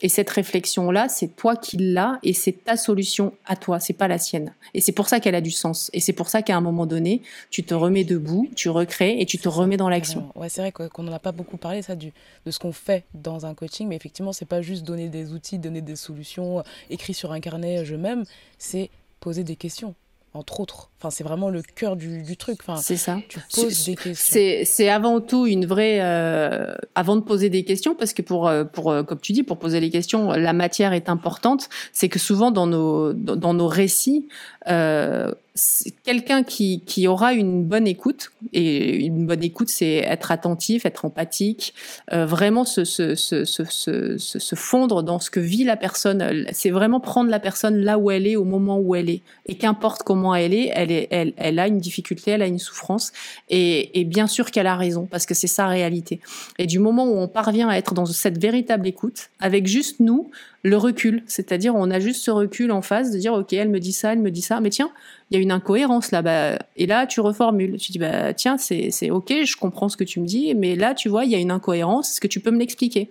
[0.00, 4.06] Et cette réflexion-là, c'est toi qui l'as et c'est ta solution à toi, c'est pas
[4.06, 4.54] la sienne.
[4.72, 5.90] Et c'est pour ça qu'elle a du sens.
[5.92, 9.26] Et c'est pour ça qu'à un moment donné, tu te remets debout, tu recrées et
[9.26, 10.30] tu te remets dans l'action.
[10.36, 12.12] Ouais, c'est vrai qu'on n'en a pas beaucoup parlé ça du,
[12.46, 15.58] de ce qu'on fait dans un coaching, mais effectivement, c'est pas juste donner des outils,
[15.58, 18.22] donner des solutions, écrit sur un carnet, je m'aime,
[18.58, 19.96] c'est poser des questions
[20.34, 20.90] entre autres.
[20.98, 22.58] Enfin, c'est vraiment le cœur du, truc.
[22.60, 23.18] Enfin, c'est ça.
[23.28, 24.64] Tu poses des questions.
[24.64, 25.98] C'est avant tout une vraie.
[26.00, 29.42] Euh, avant de poser des questions, parce que pour, euh, pour, euh, comme tu dis,
[29.42, 31.68] pour poser les questions, la matière est importante.
[31.92, 34.28] C'est que souvent dans nos, dans, nos récits,
[34.68, 35.32] euh,
[36.04, 41.74] quelqu'un qui, aura une bonne écoute, et une bonne écoute, c'est être attentif, être empathique,
[42.12, 42.84] euh, vraiment se,
[44.54, 46.46] fondre dans ce que vit la personne.
[46.52, 49.22] C'est vraiment prendre la personne là où elle est, au moment où elle est.
[49.46, 50.70] Et qu'importe comment elle est,
[51.10, 53.12] elle, a une difficulté, elle a une souffrance.
[53.48, 56.20] Et bien sûr qu'elle a raison, parce que c'est sa réalité.
[56.58, 60.30] Et du moment où on parvient à être dans cette véritable écoute, avec juste nous,
[60.64, 63.78] le recul, c'est-à-dire on a juste ce recul en face de dire ok elle me
[63.78, 64.90] dit ça, elle me dit ça, mais tiens
[65.30, 68.58] il y a une incohérence là, bas et là tu reformules, tu dis bah tiens
[68.58, 71.34] c'est ok je comprends ce que tu me dis, mais là tu vois il y
[71.34, 73.08] a une incohérence, est-ce que tu peux me l'expliquer?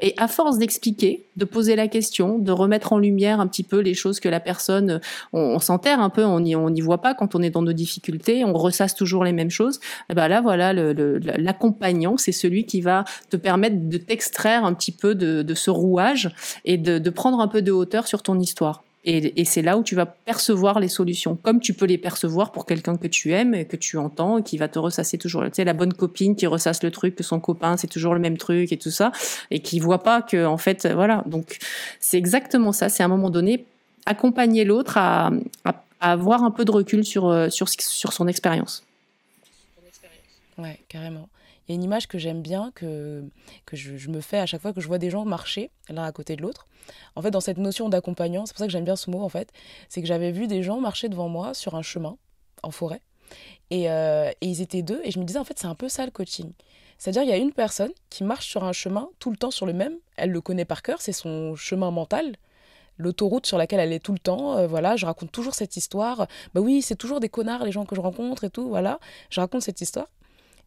[0.00, 3.78] Et à force d'expliquer, de poser la question, de remettre en lumière un petit peu
[3.80, 5.00] les choses que la personne,
[5.32, 8.52] on, s'enterre un peu, on n'y voit pas quand on est dans nos difficultés, on
[8.52, 9.80] ressasse toujours les mêmes choses.
[10.10, 14.92] Et ben là, voilà, l'accompagnant, c'est celui qui va te permettre de t'extraire un petit
[14.92, 16.30] peu de, ce rouage
[16.64, 18.85] et de prendre un peu de hauteur sur ton histoire.
[19.08, 22.66] Et, c'est là où tu vas percevoir les solutions, comme tu peux les percevoir pour
[22.66, 25.44] quelqu'un que tu aimes et que tu entends, et qui va te ressasser toujours.
[25.44, 28.20] Tu sais, la bonne copine qui ressasse le truc que son copain, c'est toujours le
[28.20, 29.12] même truc et tout ça,
[29.52, 31.22] et qui voit pas que, en fait, voilà.
[31.26, 31.58] Donc,
[32.00, 32.88] c'est exactement ça.
[32.88, 33.64] C'est à un moment donné
[34.06, 35.30] accompagner l'autre à,
[35.64, 38.84] à, avoir un peu de recul sur, euh, sur, sur son expérience.
[40.58, 41.28] Ouais, carrément.
[41.66, 43.24] Il y a une image que j'aime bien, que,
[43.64, 46.12] que je, me fais à chaque fois que je vois des gens marcher l'un à
[46.12, 46.66] côté de l'autre.
[47.16, 49.28] En fait, dans cette notion d'accompagnant, c'est pour ça que j'aime bien ce mot, en
[49.28, 49.52] fait,
[49.88, 52.16] c'est que j'avais vu des gens marcher devant moi sur un chemin
[52.62, 53.00] en forêt.
[53.70, 55.88] Et, euh, et ils étaient deux, et je me disais, en fait, c'est un peu
[55.88, 56.52] ça le coaching.
[56.98, 59.66] C'est-à-dire, il y a une personne qui marche sur un chemin tout le temps sur
[59.66, 62.36] le même, elle le connaît par cœur, c'est son chemin mental,
[62.98, 64.56] l'autoroute sur laquelle elle est tout le temps.
[64.56, 66.26] Euh, voilà, je raconte toujours cette histoire.
[66.54, 68.68] Bah oui, c'est toujours des connards les gens que je rencontre et tout.
[68.68, 68.98] Voilà,
[69.30, 70.06] je raconte cette histoire.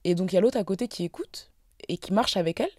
[0.04, 1.52] Et donc il y a l'autre à côté qui écoute
[1.88, 2.72] et qui marche avec elle.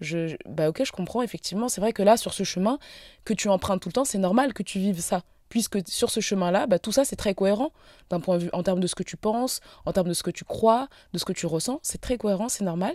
[0.00, 1.68] Je, bah ok, je comprends, effectivement.
[1.68, 2.78] C'est vrai que là, sur ce chemin
[3.24, 5.22] que tu empruntes tout le temps, c'est normal que tu vives ça.
[5.48, 7.72] Puisque sur ce chemin-là, bah, tout ça, c'est très cohérent
[8.10, 10.22] d'un point de vue en termes de ce que tu penses, en termes de ce
[10.22, 11.80] que tu crois, de ce que tu ressens.
[11.82, 12.94] C'est très cohérent, c'est normal.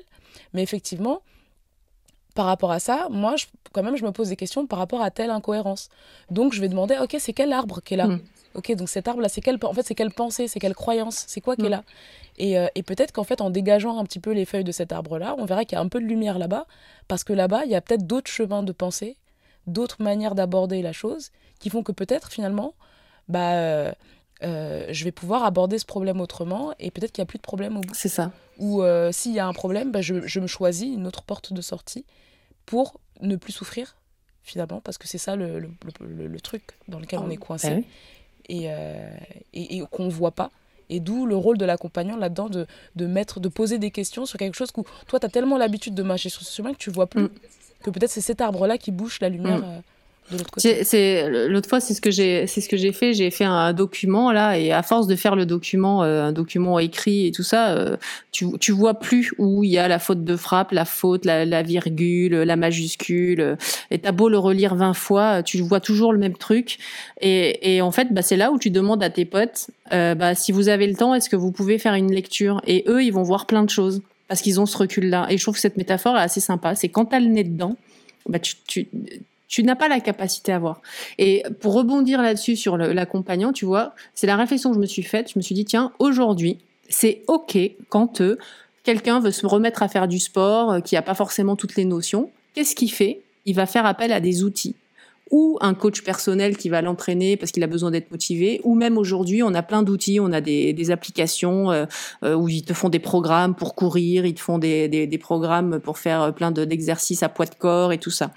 [0.53, 1.23] Mais effectivement,
[2.35, 3.35] par rapport à ça, moi,
[3.71, 5.89] quand même, je me pose des questions par rapport à telle incohérence.
[6.29, 8.07] Donc, je vais demander, ok, c'est quel arbre qui est là?
[8.07, 8.19] Hmm.
[8.55, 11.41] Ok, donc cet arbre-là, c'est quelle, en fait, c'est quelle pensée, c'est quelle croyance, c'est
[11.41, 11.83] quoi qui est là
[12.37, 14.91] Et, euh, et peut-être qu'en fait, en dégageant un petit peu les feuilles de cet
[14.91, 16.67] arbre-là, on verra qu'il y a un peu de lumière là-bas,
[17.07, 19.17] parce que là-bas, il y a peut-être d'autres chemins de pensée,
[19.65, 22.73] d'autres manières d'aborder la chose, qui font que peut-être finalement,
[23.27, 23.91] bah, euh,
[24.43, 27.43] euh, je vais pouvoir aborder ce problème autrement, et peut-être qu'il n'y a plus de
[27.43, 27.93] problème au bout.
[27.95, 28.31] C'est ça.
[28.59, 31.61] Ou s'il y a un problème, bah, je, je me choisis une autre porte de
[31.61, 32.05] sortie
[32.67, 33.95] pour ne plus souffrir
[34.43, 37.85] finalement, parce que c'est ça le, le, le, truc dans lequel on est coincé.
[37.85, 37.87] Ah
[38.49, 38.69] et,
[39.53, 40.51] et, qu'on ne voit pas.
[40.89, 44.37] Et d'où le rôle de l'accompagnant là-dedans, de, de, mettre, de poser des questions sur
[44.37, 46.91] quelque chose où toi, tu as tellement l'habitude de marcher sur ce chemin que tu
[46.91, 47.23] vois plus.
[47.23, 47.29] Mm.
[47.83, 49.59] Que peut-être c'est cet arbre-là qui bouche la lumière.
[49.59, 49.81] Mm.
[50.31, 53.13] Euh, l'autre fois, c'est ce que j'ai, fait.
[53.13, 56.79] J'ai fait un document là, et à force de faire le document, euh, un document
[56.79, 57.97] écrit et tout ça, euh,
[58.31, 61.61] tu, tu vois plus où il y a la faute de frappe, la faute, la,
[61.61, 63.57] virgule, la majuscule.
[63.91, 66.77] Et t'as beau le relire 20 fois, tu vois toujours le même truc.
[67.21, 70.51] Et, en fait, bah, c'est là où tu demandes à tes potes, euh, bah, si
[70.51, 72.61] vous avez le temps, est-ce que vous pouvez faire une lecture?
[72.65, 75.27] Et eux, ils vont voir plein de choses parce qu'ils ont ce recul-là.
[75.29, 76.75] Et je trouve que cette métaphore est assez sympa.
[76.75, 77.75] C'est quand t'as le nez dedans,
[78.27, 78.87] bah tu
[79.53, 80.81] tu n'as pas la capacité à voir.
[81.19, 85.03] Et pour rebondir là-dessus sur l'accompagnant, tu vois, c'est la réflexion que je me suis
[85.03, 85.29] faite.
[85.31, 86.57] Je me suis dit, tiens, aujourd'hui,
[86.89, 87.55] c'est OK
[87.89, 88.39] quand euh,
[88.81, 91.85] quelqu'un veut se remettre à faire du sport, euh, qui n'a pas forcément toutes les
[91.85, 92.31] notions.
[92.55, 93.21] Qu'est-ce qu'il fait?
[93.45, 94.73] Il va faire appel à des outils
[95.29, 98.97] ou un coach personnel qui va l'entraîner parce qu'il a besoin d'être motivé, ou même
[98.97, 101.85] aujourd'hui, on a plein d'outils, on a des, applications euh,
[102.35, 105.97] où ils te font des programmes pour courir, ils te font des, des programmes pour
[105.97, 108.31] faire plein d'exercices à poids de corps et tout ça.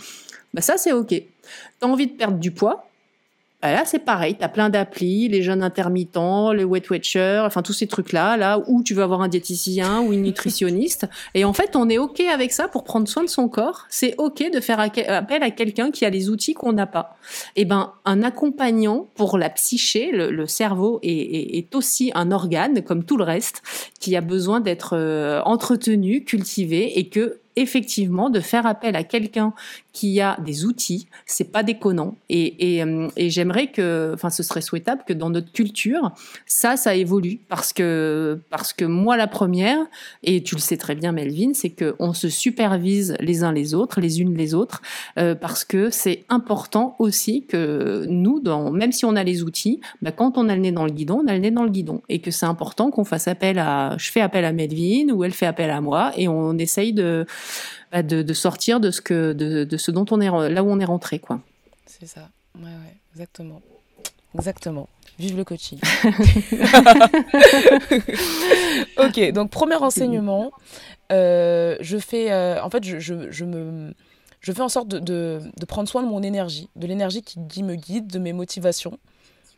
[0.57, 1.15] Bah, ça c'est ok.
[1.79, 2.89] T'as envie de perdre du poids,
[3.61, 7.75] bah, là c'est pareil, t'as plein d'applis, les jeunes intermittents, les Weight Watchers, enfin tous
[7.75, 11.07] ces trucs-là, là où tu veux avoir un diététicien ou une nutritionniste.
[11.35, 13.85] Et en fait, on est ok avec ça pour prendre soin de son corps.
[13.91, 17.19] C'est ok de faire appel à quelqu'un qui a les outils qu'on n'a pas.
[17.55, 22.83] Et eh ben, un accompagnant pour la psyché, le, cerveau est, est, aussi un organe
[22.83, 23.63] comme tout le reste
[24.01, 29.55] qui a besoin d'être euh, entretenu, cultivé et que effectivement, de faire appel à quelqu'un
[29.93, 32.17] qui a des outils, c'est pas déconnant.
[32.29, 36.13] Et, et, euh, et j'aimerais que, enfin, ce serait souhaitable que dans notre culture,
[36.45, 37.41] ça, ça évolue.
[37.49, 39.79] Parce que, parce que moi, la première,
[40.23, 44.03] et tu le sais très bien, Melvin, c'est qu'on se supervise les uns les autres,
[44.03, 44.83] les unes les autres,
[45.19, 49.81] euh, parce que c'est important aussi que nous, dans, même si on a les outils,
[50.03, 51.71] bah, quand on a le nez dans le guidon, on a le nez dans le
[51.71, 52.03] guidon.
[52.11, 55.33] Et que c'est important qu'on fasse appel à, je fais appel à Melvin, ou elle
[55.33, 57.25] fait appel à moi, et on essaye de,
[57.93, 60.85] bah, de, sortir de ce que de, ce dont on est là où on est
[60.85, 61.41] rentré quoi.
[61.87, 62.29] C'est ça.
[62.57, 63.63] Ouais, ouais, exactement.
[64.35, 64.89] Exactement.
[65.19, 65.79] Vive le coaching.
[68.99, 70.51] ok, donc premier enseignement,
[71.13, 73.95] euh, je fais, euh, en fait, je, je, me,
[74.41, 77.63] je fais en sorte de, de, prendre soin de mon énergie, de l'énergie qui, qui,
[77.63, 78.99] me guide, de mes motivations.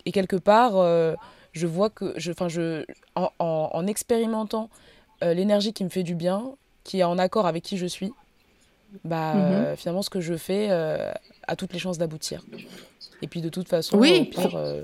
[0.05, 1.15] Et quelque part, euh,
[1.53, 2.85] je vois que, je, je,
[3.15, 4.71] en, en, en expérimentant
[5.21, 6.53] l'énergie qui me fait du bien,
[6.85, 8.13] qui est en accord avec qui je suis,
[9.05, 9.41] bah, mhm.
[9.43, 11.13] euh, finalement, ce que je fais euh,
[11.47, 12.45] a toutes les chances d'aboutir.
[13.23, 14.21] Et puis, de toute façon, oui.
[14.21, 14.83] au pire, euh,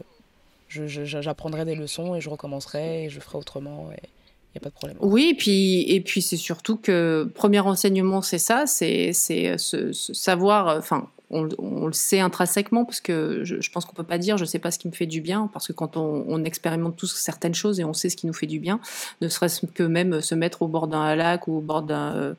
[0.68, 3.90] j'apprendrai des leçons et je recommencerai et je ferai autrement.
[3.92, 4.96] Et il n'y a pas de problème.
[5.00, 9.56] Oui, et puis, et puis c'est surtout que, premier enseignement, c'est ça, c'est ce,
[9.92, 14.36] ce, savoir, enfin, on, le sait intrinsèquement parce que je, pense qu'on peut pas dire
[14.36, 17.14] je sais pas ce qui me fait du bien parce que quand on, expérimente tous
[17.14, 18.80] certaines choses et on sait ce qui nous fait du bien,
[19.22, 22.34] ne serait-ce que même se mettre au bord d'un lac ou au bord d'un euh,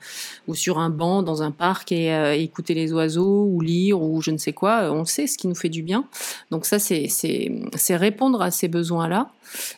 [0.47, 4.21] ou sur un banc dans un parc et euh, écouter les oiseaux ou lire ou
[4.21, 6.05] je ne sais quoi, on sait ce qui nous fait du bien.
[6.51, 9.31] Donc ça c'est c'est répondre à ces besoins là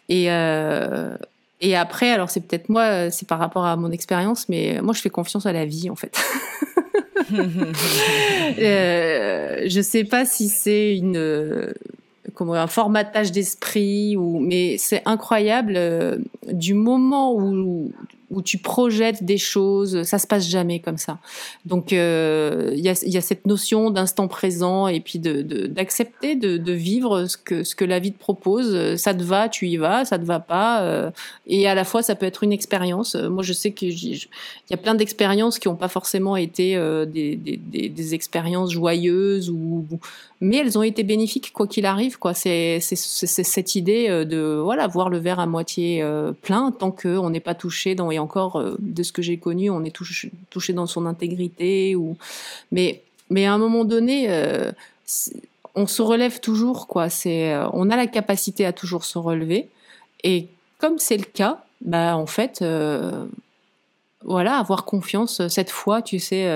[0.09, 1.15] et euh,
[1.59, 5.01] et après, alors c'est peut-être moi, c'est par rapport à mon expérience, mais moi je
[5.01, 6.15] fais confiance à la vie en fait.
[8.59, 11.73] euh, je sais pas si c'est une
[12.37, 16.17] comment un formatage d'esprit mais c'est incroyable euh,
[16.51, 17.91] du moment où
[18.29, 21.19] où tu projettes des choses, ça se passe jamais comme ça.
[21.65, 27.75] Donc euh, il y, a, cette notion d'instant présent et puis d'accepter de, vivre ce
[27.75, 28.95] que la vie te propose.
[28.97, 30.81] Ça te va, tu y vas, ça te va pas.
[30.81, 31.09] Euh,
[31.47, 33.15] et à la fois ça peut être une expérience.
[33.15, 34.27] Moi je sais que il
[34.69, 39.53] y a plein d'expériences qui n'ont pas forcément été euh, des, expériences joyeuses
[40.39, 42.17] mais elles ont été bénéfiques quoi qu'il arrive.
[42.33, 46.05] C'est cette idée de voilà voir le verre à moitié
[46.41, 49.37] plein tant que on n'est pas touché dans et encore, euh, de ce que j'ai
[49.37, 51.95] connu, on est touché, dans son intégrité.
[51.95, 52.17] Ou...
[52.71, 54.71] Mais, mais à un moment donné, euh,
[55.75, 56.87] on se relève toujours.
[56.87, 57.09] Quoi.
[57.09, 59.69] C'est, euh, on a la capacité à toujours se relever.
[60.23, 60.47] Et
[60.79, 62.65] comme c'est le cas, bah, en fait,
[64.23, 66.49] voilà, avoir confiance, cette foi, tu sais,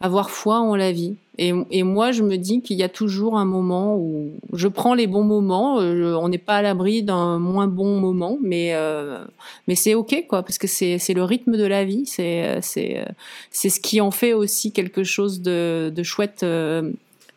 [0.00, 1.16] avoir foi en la vie.
[1.38, 4.94] Et, et moi, je me dis qu'il y a toujours un moment où je prends
[4.94, 5.80] les bons moments.
[5.80, 9.24] Euh, on n'est pas à l'abri d'un moins bon moment, mais euh,
[9.66, 12.04] mais c'est ok quoi, parce que c'est c'est le rythme de la vie.
[12.04, 13.02] C'est c'est
[13.50, 16.44] c'est ce qui en fait aussi quelque chose de de chouette.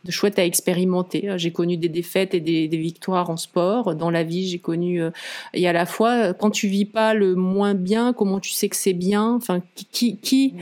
[0.06, 1.32] de chouette à expérimenter.
[1.38, 3.96] J'ai connu des défaites et des, victoires en sport.
[3.96, 5.02] Dans la vie, j'ai connu.
[5.02, 5.10] Euh,
[5.54, 8.76] et à la fois, quand tu vis pas le moins bien, comment tu sais que
[8.76, 10.54] c'est bien Enfin, qui, qui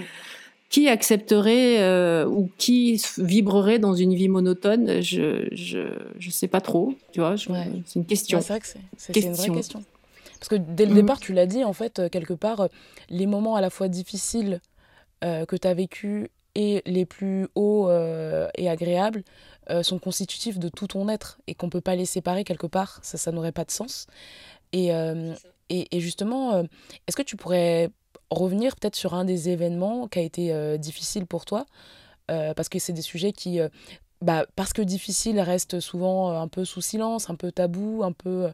[0.73, 5.81] qui accepterait euh, ou qui vibrerait dans une vie monotone Je je
[6.17, 7.35] je sais pas trop, tu vois.
[7.37, 8.41] C'est une question.
[8.41, 8.65] c'est vrai que
[8.97, 9.83] c'est une vraie question.
[10.39, 10.95] Parce que dès le mm.
[10.95, 12.67] départ, tu l'as dit, en fait, euh, quelque part, euh,
[13.09, 14.59] les moments à la fois difficiles
[15.21, 17.89] que tu as vécu et les plus hauts
[18.57, 19.23] et agréables
[19.81, 22.99] sont constitutifs de tout ton être et qu'on peut pas les séparer quelque part.
[23.03, 24.07] Ça, ça n'aurait pas de sens.
[24.73, 24.89] Et,
[25.69, 26.59] et, et justement,
[27.07, 27.89] est-ce que tu pourrais
[28.29, 31.65] revenir peut-être sur un des événements qui a été euh, difficile pour toi,
[32.31, 33.69] euh, parce que c'est des sujets qui, euh,
[34.21, 38.51] bah, parce que difficiles, restent souvent un peu sous silence, un peu tabou, un peu...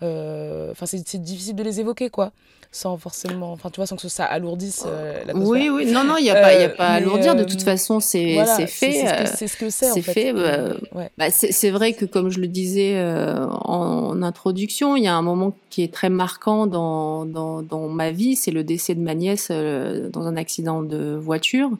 [0.00, 2.32] Enfin, c'est difficile de les évoquer, quoi
[2.74, 6.16] sans forcément, enfin tu vois, sans que ça alourdisse euh, la Oui, oui, non, non,
[6.18, 7.36] il n'y a, pas, y a pas à alourdir.
[7.36, 9.06] de toute façon, c'est fait.
[9.36, 9.92] C'est ce que c'est.
[9.92, 10.32] C'est fait.
[10.32, 10.74] Bah,
[11.16, 15.54] bah, c'est vrai que comme je le disais en, introduction, il y a un moment
[15.70, 19.50] qui est très marquant dans, dans, dans ma vie, c'est le décès de ma nièce
[19.50, 21.70] dans un accident de voiture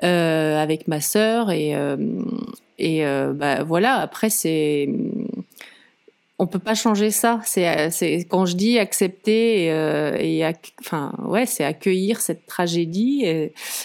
[0.00, 1.76] avec ma sœur et
[2.78, 3.96] et bah voilà.
[3.96, 4.88] Après c'est
[6.42, 7.40] on peut pas changer ça.
[7.44, 13.24] C'est, c'est quand je dis accepter et, euh, enfin ouais, c'est accueillir cette tragédie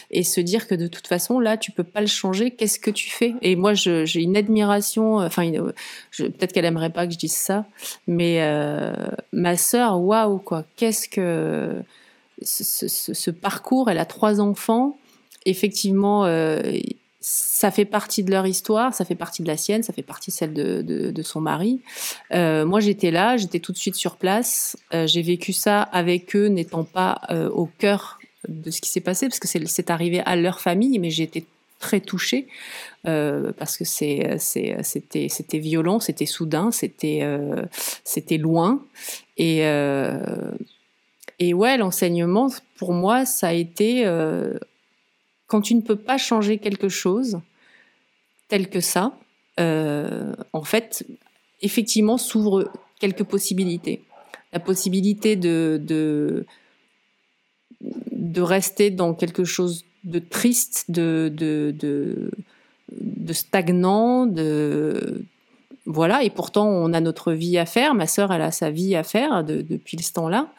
[0.10, 2.49] et, se dire que de toute façon là, tu peux pas le changer.
[2.49, 3.36] Qu'est-ce que tu fais?
[3.43, 5.18] Et moi, j'ai une admiration.
[5.18, 5.51] Enfin,
[6.18, 7.66] peut-être qu'elle aimerait pas que je dise ça,
[8.08, 8.91] mais euh,
[9.32, 10.66] ma sœur, waouh quoi.
[10.78, 11.76] Qu'est-ce que
[12.41, 13.91] ce, parcours?
[13.91, 14.97] Elle a trois enfants.
[15.45, 16.26] Effectivement.
[16.26, 16.60] Euh,
[17.20, 20.30] ça fait partie de leur histoire, ça fait partie de la sienne, ça fait partie
[20.30, 21.82] celle de, son mari.
[22.32, 24.78] Euh, moi, j'étais là, j'étais tout de suite sur place.
[24.93, 29.01] Euh, j'ai vécu ça avec eux, n'étant pas euh, au cœur de ce qui s'est
[29.01, 31.45] passé, parce que c'est arrivé à leur famille, mais été
[31.80, 32.47] très touchée
[33.03, 34.38] parce que c'était
[35.53, 38.82] violent, c'était soudain, c'était loin
[39.38, 39.59] et
[41.39, 42.47] et ouais l'enseignement
[42.78, 44.05] pour moi ça a été
[45.48, 47.39] quand tu ne peux pas changer quelque chose
[48.48, 49.18] tel que ça
[49.58, 51.06] en fait
[51.62, 54.04] effectivement s'ouvrent quelques possibilités
[54.54, 56.45] la possibilité de, de
[57.82, 61.74] de rester dans quelque chose de triste, de, de,
[62.91, 65.24] de, stagnant, de
[65.86, 66.24] voilà.
[66.24, 67.93] Et pourtant, on a notre vie à faire.
[67.93, 70.50] Ma sœur, elle a sa vie à faire depuis ce temps-là.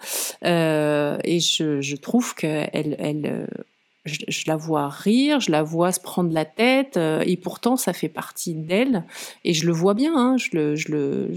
[0.44, 3.48] Euh, et je, trouve que elle,
[4.08, 7.92] je, la vois rire, je la vois se prendre la tête, euh, et pourtant ça
[7.92, 9.04] fait partie d'elle,
[9.44, 11.30] et je le vois bien, hein, je, le, je, le,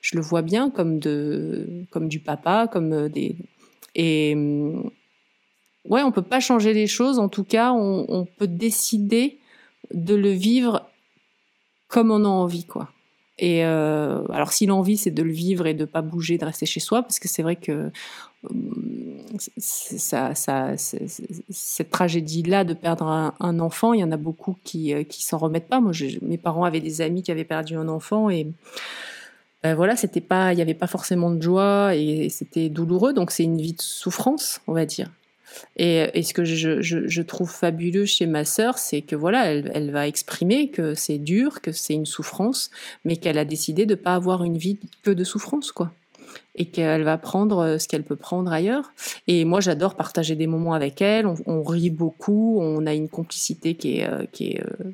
[0.00, 3.36] je, le vois bien comme, de, comme du papa, comme euh, des...
[3.94, 4.90] Et, hum,
[5.88, 7.18] ouais, on peut pas changer les choses.
[7.18, 9.38] En tout cas, on, peut décider
[9.92, 10.88] de le vivre
[11.88, 12.90] comme on a envie, quoi.
[13.38, 16.66] Et euh, alors, si l'envie c'est de le vivre et de pas bouger, de rester
[16.66, 17.90] chez soi, parce que c'est vrai que
[19.56, 25.04] ça, ça, cette tragédie-là de perdre un, enfant, il y en a beaucoup qui euh,
[25.04, 25.80] qui s'en remettent pas.
[25.80, 28.46] Moi, mes parents avaient des amis qui avaient perdu un enfant et
[29.62, 33.12] ben voilà, c'était pas, il y avait pas forcément de joie et c'était douloureux.
[33.12, 35.08] Donc c'est une vie de souffrance, on va dire.
[35.76, 40.70] Et, ce que je, trouve fabuleux chez ma sœur, c'est que voilà, elle, va exprimer
[40.70, 42.70] que c'est dur, que c'est une souffrance,
[43.04, 45.92] mais qu'elle a décidé de pas avoir une vie que de souffrance, quoi.
[46.54, 48.92] Et qu'elle va prendre euh, ce qu'elle peut prendre ailleurs.
[49.26, 51.26] Et moi, j'adore partager des moments avec elle.
[51.46, 54.90] On, rit beaucoup, on a une complicité qui est, euh, euh,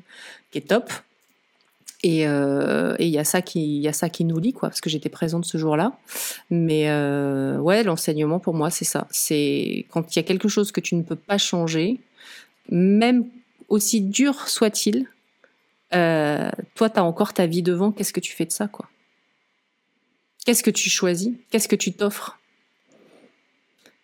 [0.51, 0.91] qui est top.
[2.01, 4.89] Et il y a ça qui y a ça qui nous lie quoi parce que
[4.89, 5.91] j'étais présente ce jour-là
[6.49, 6.85] mais
[7.57, 10.95] ouais l'enseignement pour moi c'est ça c'est quand il y a quelque chose que tu
[10.95, 11.99] ne peux pas changer
[12.69, 13.25] même
[13.67, 15.07] aussi dur soit-il
[15.91, 18.85] toi tu as encore ta vie devant qu'est-ce que tu fais de ça quoi?
[20.45, 21.31] Qu'est-ce que tu choisis?
[21.49, 22.37] Qu'est-ce que tu t'offres?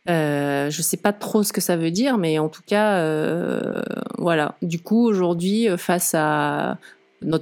[0.07, 3.81] Euh, je sais pas trop ce que ça veut dire, mais en tout cas, euh,
[4.17, 4.55] voilà.
[4.61, 6.77] Du coup, aujourd'hui, face à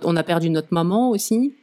[0.04, 1.54] on a perdu notre maman aussi.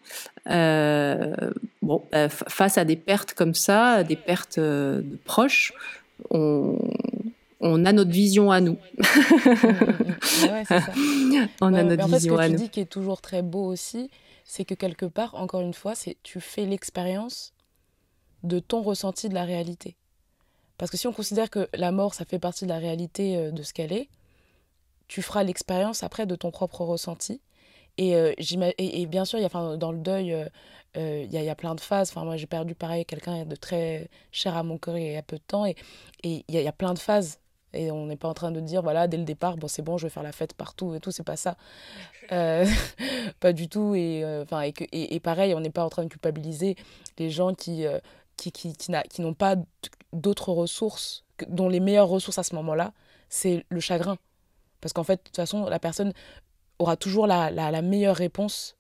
[0.49, 1.35] Euh,
[1.83, 5.73] bon, euh, face à des pertes comme ça, des pertes euh, de proches,
[6.31, 6.77] on,
[7.63, 8.77] a notre vision à nous.
[8.99, 10.81] ouais, ça.
[11.61, 12.55] On a notre vision à nous.
[12.55, 14.11] Ce que tu dis qui est toujours très beau aussi,
[14.51, 17.53] c'est que quelque part, encore une fois, c'est tu fais l'expérience
[18.43, 19.97] de ton ressenti de la réalité.
[20.79, 23.63] Parce que si on considère que la mort, ça fait partie de la réalité de
[23.63, 24.09] ce qu'elle est,
[25.09, 27.41] tu feras l'expérience après de ton propre ressenti
[28.01, 28.33] et, euh,
[28.79, 30.47] et, bien sûr, y a, dans le deuil, euh,
[30.97, 32.11] euh, il y, a, plein de phases.
[32.11, 35.23] Enfin, moi, j'ai perdu pareil quelqu'un de très cher à mon cœur il y a
[35.23, 35.67] peu de temps.
[35.67, 35.77] Et
[36.23, 37.39] il y a plein de phases.
[37.73, 39.97] Et on n'est pas en train de dire, voilà, dès le départ, bon, c'est bon,
[39.97, 41.57] je vais faire la fête partout et tout, c'est pas ça.
[43.41, 43.95] pas du tout.
[43.95, 46.77] Et, enfin et, et, pareil, on n'est pas en train de culpabiliser
[47.19, 47.85] les gens qui,
[48.37, 49.57] qui, qui, qui n'ont pas
[50.13, 52.93] d'autres ressources, dont les meilleures ressources à ce moment-là,
[53.29, 54.19] c'est le chagrin.
[54.81, 56.13] Parce qu'en fait, de toute façon, la personne
[56.79, 58.77] aura toujours la, la, meilleure réponse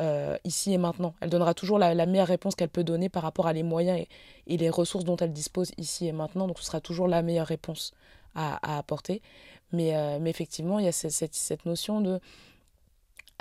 [0.00, 1.14] euh, ici et maintenant.
[1.20, 3.98] Elle donnera toujours la, la meilleure réponse qu'elle peut donner par rapport à les moyens
[3.98, 4.08] et,
[4.46, 6.46] et, les ressources dont elle dispose ici et maintenant.
[6.46, 7.92] Donc ce sera toujours la meilleure réponse
[8.36, 9.22] à, apporter.
[9.72, 12.20] Mais, euh, mais, effectivement, il y a cette, cette, notion de...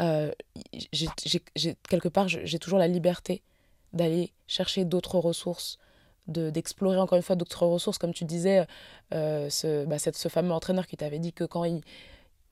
[0.01, 0.31] Euh,
[1.89, 3.41] quelque part, j'ai toujours la liberté
[3.93, 5.77] d'aller chercher d'autres ressources,
[6.27, 7.97] d'explorer encore une fois d'autres ressources.
[7.97, 8.65] Comme tu disais,
[9.11, 11.81] ce, bah, cette, ce fameux entraîneur qui t'avait dit que quand il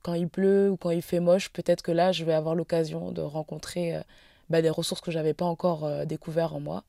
[0.04, 3.10] quand il pleut ou quand il fait moche, peut-être que là, je vais avoir l'occasion
[3.10, 4.02] de rencontrer euh,
[4.50, 6.84] bah, des ressources que je n'avais pas encore euh, découvertes en moi.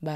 [0.00, 0.14] Bah.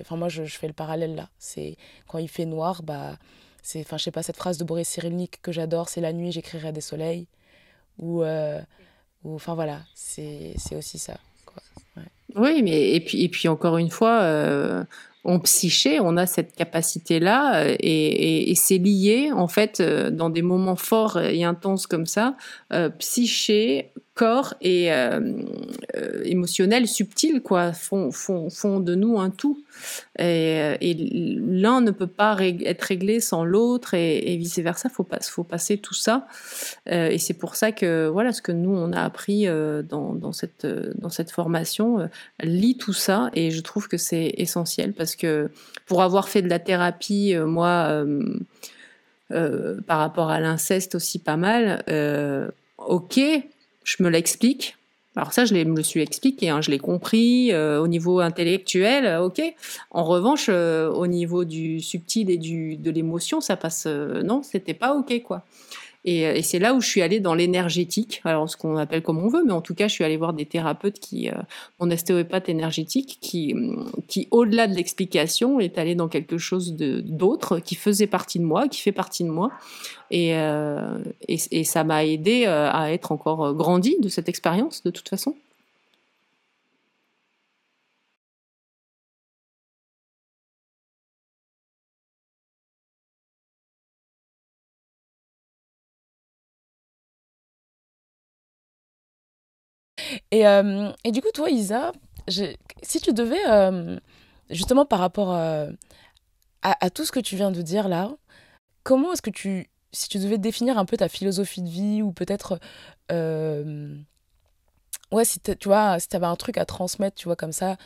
[0.00, 1.28] Enfin, moi, je, fais le parallèle là.
[1.38, 1.76] C'est
[2.08, 3.18] quand il fait noir, bah,
[3.62, 6.32] c'est, enfin, je sais pas, cette phrase de Boris Cyrulnik que j'adore, c'est la nuit,
[6.32, 7.26] j'écrirai des soleils.
[7.98, 8.60] Ou, euh,
[9.24, 11.18] enfin voilà, c'est, aussi ça.
[12.36, 14.86] Oui, mais et puis, et puis encore une fois,
[15.24, 20.42] en psyché, on a cette capacité-là euh, et, c'est lié, en fait, euh, dans des
[20.42, 22.36] moments forts et intenses comme ça,
[22.72, 25.18] euh, psyché, corps et euh,
[25.96, 29.64] euh, émotionnel subtil quoi font, font, font, de nous un tout
[30.18, 35.20] et, et l'un ne peut pas être réglé sans l'autre et, vice versa faut pas
[35.22, 36.26] faut passer tout ça
[36.90, 40.32] euh, et c'est pour ça que voilà ce que nous on a appris dans, dans,
[40.32, 40.66] cette
[41.00, 42.10] dans cette formation
[42.42, 45.50] lit tout ça et je trouve que c'est essentiel parce que
[45.86, 48.04] pour avoir fait de la thérapie moi
[49.32, 51.84] euh, par rapport à l'inceste aussi pas mal.
[51.88, 53.20] Euh, ok,
[53.96, 54.76] je me l'explique,
[55.16, 59.42] Alors ça, je me suis expliqué, hein, je l'ai compris au niveau intellectuel, ok.
[59.90, 64.94] En revanche, au niveau du subtil et du, de l'émotion, ça passe, non, c'était pas
[64.94, 65.44] ok, quoi.
[66.08, 69.18] Euh, et, c'est là où je suis allée dans l'énergétique, alors ce qu'on appelle comme
[69.18, 71.34] on veut, mais en tout cas, je suis allée voir des thérapeutes qui, euh,
[71.78, 73.54] mon ostéopathe énergétique, qui,
[74.08, 78.68] qui au-delà de l'explication, est allé dans quelque chose d'autre, qui faisait partie de moi,
[78.68, 79.50] qui fait partie de moi.
[80.10, 80.98] Et, euh,
[81.28, 85.34] et, et ça m'a aidé à être encore grandi de cette expérience, de toute façon.
[100.30, 101.92] Et, euh, et, du coup, toi, Isa,
[102.28, 103.98] si tu devais, euh,
[104.48, 105.70] justement par rapport euh,
[106.62, 108.12] à, tout ce que tu viens de dire là,
[108.84, 112.12] comment est-ce que tu, si tu devais définir un peu ta philosophie de vie ou
[112.12, 112.60] peut-être,
[113.10, 117.76] ouais, si tu vois, si tu avais un truc à transmettre, tu vois, comme ça.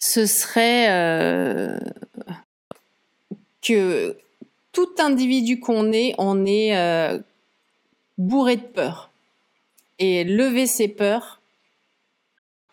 [0.00, 0.86] Ce serait
[3.62, 4.16] que
[4.72, 7.22] tout individu qu'on est, on est
[8.18, 9.10] bourré de peur.
[10.00, 11.37] Et lever ses peurs,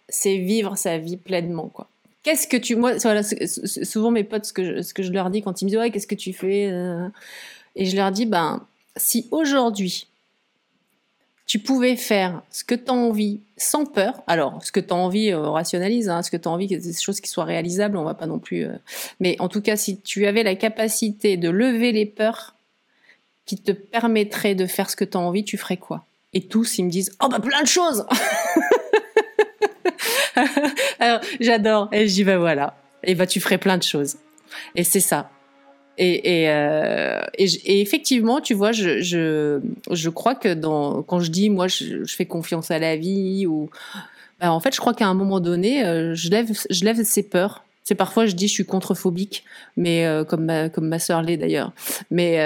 [0.09, 1.87] c'est vivre sa vie pleinement, quoi.
[2.23, 2.93] Qu'est-ce que tu, moi,
[3.83, 5.77] souvent mes potes, ce que je, ce que je leur dis quand ils me disent
[5.77, 7.07] ouais, qu'est-ce que tu fais, euh,
[7.75, 8.65] et je leur dis ben,
[8.97, 10.07] si aujourd'hui
[11.45, 14.95] tu pouvais faire ce que tu as envie sans peur, alors ce que tu as
[14.95, 17.97] envie, on rationalise, hein, ce que tu as envie, que des choses qui soient réalisables,
[17.97, 18.65] on va pas non plus.
[18.65, 18.73] Euh,
[19.19, 22.55] mais en tout cas, si tu avais la capacité de lever les peurs
[23.45, 26.03] qui te permettraient de faire ce que tu as envie, tu ferais quoi?
[26.33, 28.05] Et tous, ils me disent Oh, bah, plein de choses
[30.99, 31.89] Alors, j'adore.
[31.91, 32.75] Et je dis Bah, voilà.
[33.03, 34.15] Et bah, tu ferais plein de choses.
[34.75, 35.29] Et c'est ça.
[35.97, 40.53] Et, euh, effectivement, tu vois, je, crois que
[41.01, 43.69] quand je dis, moi, je, fais confiance à la vie, ou.
[44.39, 47.23] Bah, en fait, je crois qu'à un moment donné, euh, je, lève, je lève ses
[47.23, 49.43] peurs c'est parfois je dis je suis contrephobique,
[49.77, 51.71] mais euh, comme ma, comme ma sœur l'est d'ailleurs.
[52.09, 52.39] Mais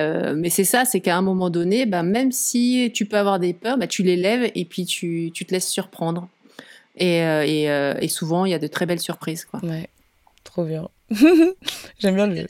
[0.50, 3.78] c'est ça, c'est qu'à un moment donné, bah, même si tu peux avoir des peurs,
[3.88, 6.28] tu les lèves et puis tu te laisses surprendre.
[7.00, 9.60] Et, euh, et, et, souvent il y a de très belles surprises quoi.
[9.64, 9.90] Ouais,
[10.44, 10.90] trop bien.
[12.00, 12.46] J'aime bien le.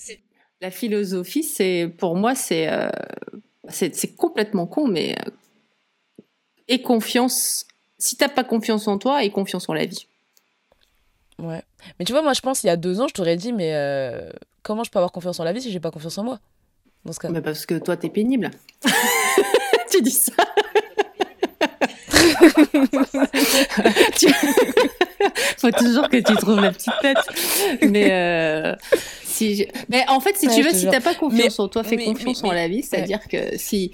[0.62, 2.68] La philosophie, c'est pour moi c'est
[3.70, 5.16] c'est complètement con, mais
[6.70, 7.66] et confiance.
[7.97, 10.08] Si t'as pas confiance en toi, et confiance en la vie.
[11.38, 11.62] Ouais.
[11.97, 13.74] Mais tu vois, moi, je pense, il y a deux ans, je t'aurais dit, mais
[13.74, 14.32] euh,
[14.64, 16.39] comment je peux avoir confiance en la vie si j'ai pas confiance en moi
[17.04, 17.30] dans ce cas?
[17.30, 18.52] Mais parce que toi, t'es pénible.
[19.91, 20.34] tu dis ça.
[25.58, 27.18] Faut toujours que tu trouves la petite tête.
[27.82, 28.76] Mais euh,
[29.90, 32.52] mais en fait, si tu veux, si t'as pas confiance en toi, fais confiance en
[32.52, 32.84] la vie.
[32.84, 33.92] C'est-à-dire que si,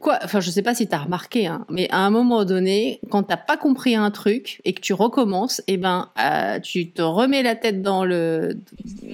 [0.00, 3.22] quoi, enfin, je sais pas si t'as remarqué, hein, mais à un moment donné, quand
[3.22, 7.02] t'as pas compris un truc et que tu recommences, et eh ben, euh, tu te
[7.02, 8.56] remets la tête dans le,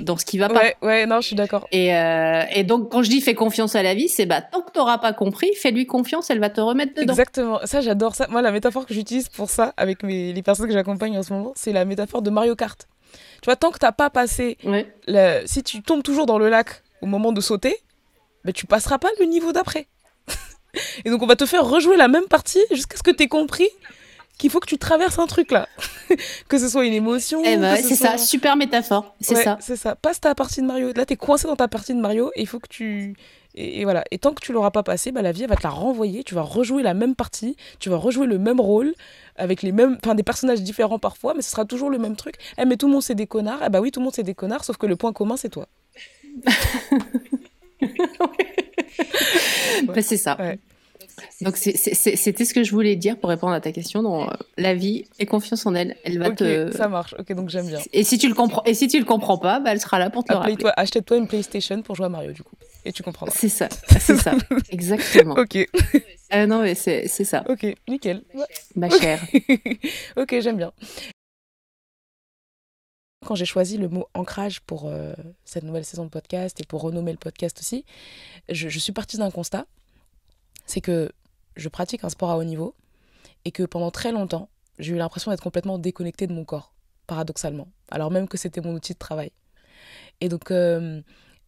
[0.01, 0.61] dans ce qui va pas.
[0.61, 1.67] Ouais, ouais, non, je suis d'accord.
[1.73, 4.63] Et, euh, et donc, quand je dis fais confiance à la vie, c'est bah tant
[4.63, 7.13] que t'auras pas compris, fais-lui confiance, elle va te remettre dedans.
[7.13, 7.61] Exactement.
[7.65, 8.27] Ça, j'adore ça.
[8.29, 11.33] Moi, la métaphore que j'utilise pour ça avec mes, les personnes que j'accompagne en ce
[11.33, 12.87] moment, c'est la métaphore de Mario Kart.
[13.43, 14.59] Tu vois, tant que t'as pas passé,
[15.47, 17.77] si tu tombes toujours dans le lac au moment de sauter,
[18.45, 19.89] ben, tu passeras pas le niveau d'après.
[21.05, 23.29] Et donc on va te faire rejouer la même partie jusqu'à ce que tu aies
[23.29, 23.69] compris
[24.41, 25.69] qu'il faut que tu traverses un truc là.
[26.49, 27.43] que ce soit une émotion.
[27.45, 29.15] Eh ben, c'est ça, super métaphore.
[29.21, 29.59] C'est ça.
[29.61, 29.95] C'est ça.
[29.95, 30.93] Passe ta partie de Mario.
[30.95, 33.15] Là, tu es coincé dans ta partie de Mario et il faut que tu.
[33.55, 34.03] Et, voilà.
[34.11, 36.25] Et tant que tu l'auras pas passé, bah, la vie, elle va te la renvoyer.
[36.25, 37.57] Tu vas rejouer la même partie.
[37.79, 38.95] Tu vas rejouer le même rôle
[39.37, 42.37] avec les mêmes, enfin des personnages différents parfois, mais ce sera toujours le même truc.
[42.59, 43.61] Eh, mais tout le monde c'est des connards.
[43.67, 45.51] Eh bah oui, tout le monde c'est des connards, sauf que le point commun c'est
[45.51, 45.67] toi.
[49.85, 50.37] Bah, c'est ça.
[51.41, 54.03] Donc c'était ce que je voulais dire pour répondre à ta question.
[54.03, 56.71] Dans euh, la vie et confiance en elle, elle va te.
[56.77, 57.15] Ça marche.
[57.19, 57.81] Ok, donc j'aime bien.
[57.93, 60.11] Et si tu le comprends, et si tu le comprends pas, bah, elle sera là
[60.11, 60.57] pour te le rappeler.
[60.77, 62.55] Achète-toi une PlayStation pour jouer à Mario du coup,
[62.85, 63.35] et tu comprendras.
[63.37, 63.69] C'est ça,
[63.99, 64.33] c'est ça,
[64.71, 65.35] exactement.
[65.35, 65.69] ok.
[66.33, 67.45] Euh, non mais c'est ça.
[67.49, 68.23] Ok, nickel.
[68.77, 69.21] Ma chère.
[70.17, 70.73] ok, j'aime bien.
[73.27, 75.13] Quand j'ai choisi le mot ancrage pour euh,
[75.45, 77.85] cette nouvelle saison de podcast et pour renommer le podcast aussi,
[78.49, 79.67] je, je suis partie d'un constat
[80.71, 81.11] c'est que
[81.57, 82.75] je pratique un sport à haut niveau
[83.45, 84.49] et que pendant très longtemps,
[84.79, 86.73] j'ai eu l'impression d'être complètement déconnectée de mon corps,
[87.07, 89.33] paradoxalement, alors même que c'était mon outil de travail.
[90.21, 91.03] Et donc, euh,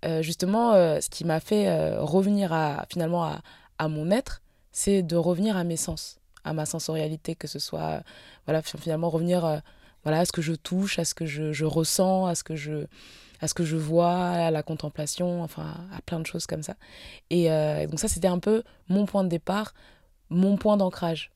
[0.04, 3.42] euh, justement, euh, ce qui m'a fait revenir à, finalement à,
[3.78, 4.42] à mon être,
[4.72, 8.02] c'est de revenir à mes sens, à ma sensorialité, que ce soit,
[8.46, 9.62] voilà, finalement, revenir
[10.02, 12.56] voilà, à ce que je touche, à ce que je, je ressens, à ce que
[12.56, 12.86] je,
[13.42, 16.76] à ce que je vois, à la contemplation, enfin à plein de choses comme ça.
[17.28, 19.74] Et, euh, donc ça, c'était un peu mon point de départ,
[20.30, 21.32] mon point d'ancrage.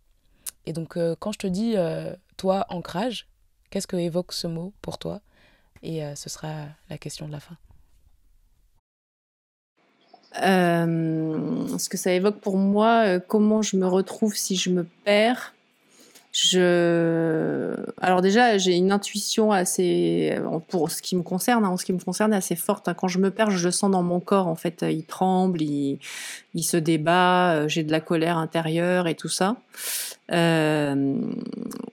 [0.66, 3.28] Et donc, euh, quand je te dis, euh, toi, ancrage,
[3.70, 5.20] qu'est-ce que évoque ce mot pour toi?
[5.82, 7.56] Et ce sera la question de la fin.
[10.34, 15.55] ce que ça évoque pour moi, comment je me retrouve si je me perds?
[16.38, 21.86] Je, alors déjà, j'ai une intuition assez, pour ce qui me concerne, hein, en ce
[21.86, 22.88] qui me concerne, assez forte.
[22.88, 22.94] Hein.
[22.94, 24.46] Quand je me perds, je le sens dans mon corps.
[24.46, 25.98] En fait, il tremble, il,
[26.52, 27.66] il se débat.
[27.68, 29.56] J'ai de la colère intérieure et tout ça.
[30.30, 31.16] Euh,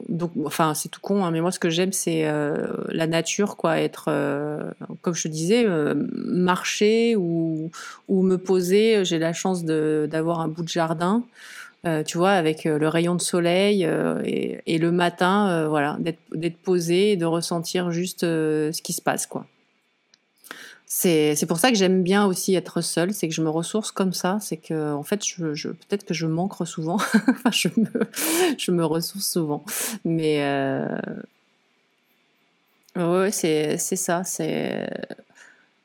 [0.10, 3.56] donc, enfin, c'est tout con, hein, mais moi, ce que j'aime, c'est euh, la nature,
[3.56, 3.80] quoi.
[3.80, 4.72] Être, euh,
[5.02, 5.66] comme je te disais,
[6.16, 7.72] marcher ou,
[8.10, 9.06] ou me poser.
[9.06, 11.24] J'ai la chance d'avoir un bout de jardin.
[12.06, 13.88] Tu vois, avec le rayon de soleil
[14.24, 19.28] et, et, le matin, voilà, d'être posé et de ressentir juste ce qui se passe,
[19.28, 19.46] quoi.
[20.96, 24.14] C'est pour ça que j'aime bien aussi être seule, c'est que je me ressource comme
[24.14, 26.98] ça, c'est que en fait, je, peut-être que je manque souvent,
[27.52, 27.90] je, me,
[28.60, 29.66] je me ressource souvent,
[30.06, 30.88] mais euh,
[32.96, 34.88] ouais, c'est ça, c'est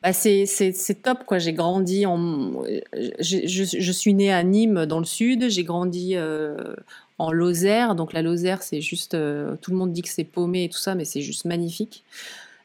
[0.02, 1.38] bah c'est top quoi.
[1.38, 2.62] J'ai grandi en,
[3.18, 6.74] je, suis née à Nîmes dans le sud, j'ai grandi euh,
[7.18, 10.64] en Lozère, donc la Lozère c'est juste, euh, tout le monde dit que c'est paumé
[10.64, 12.04] et tout ça, mais c'est juste magnifique.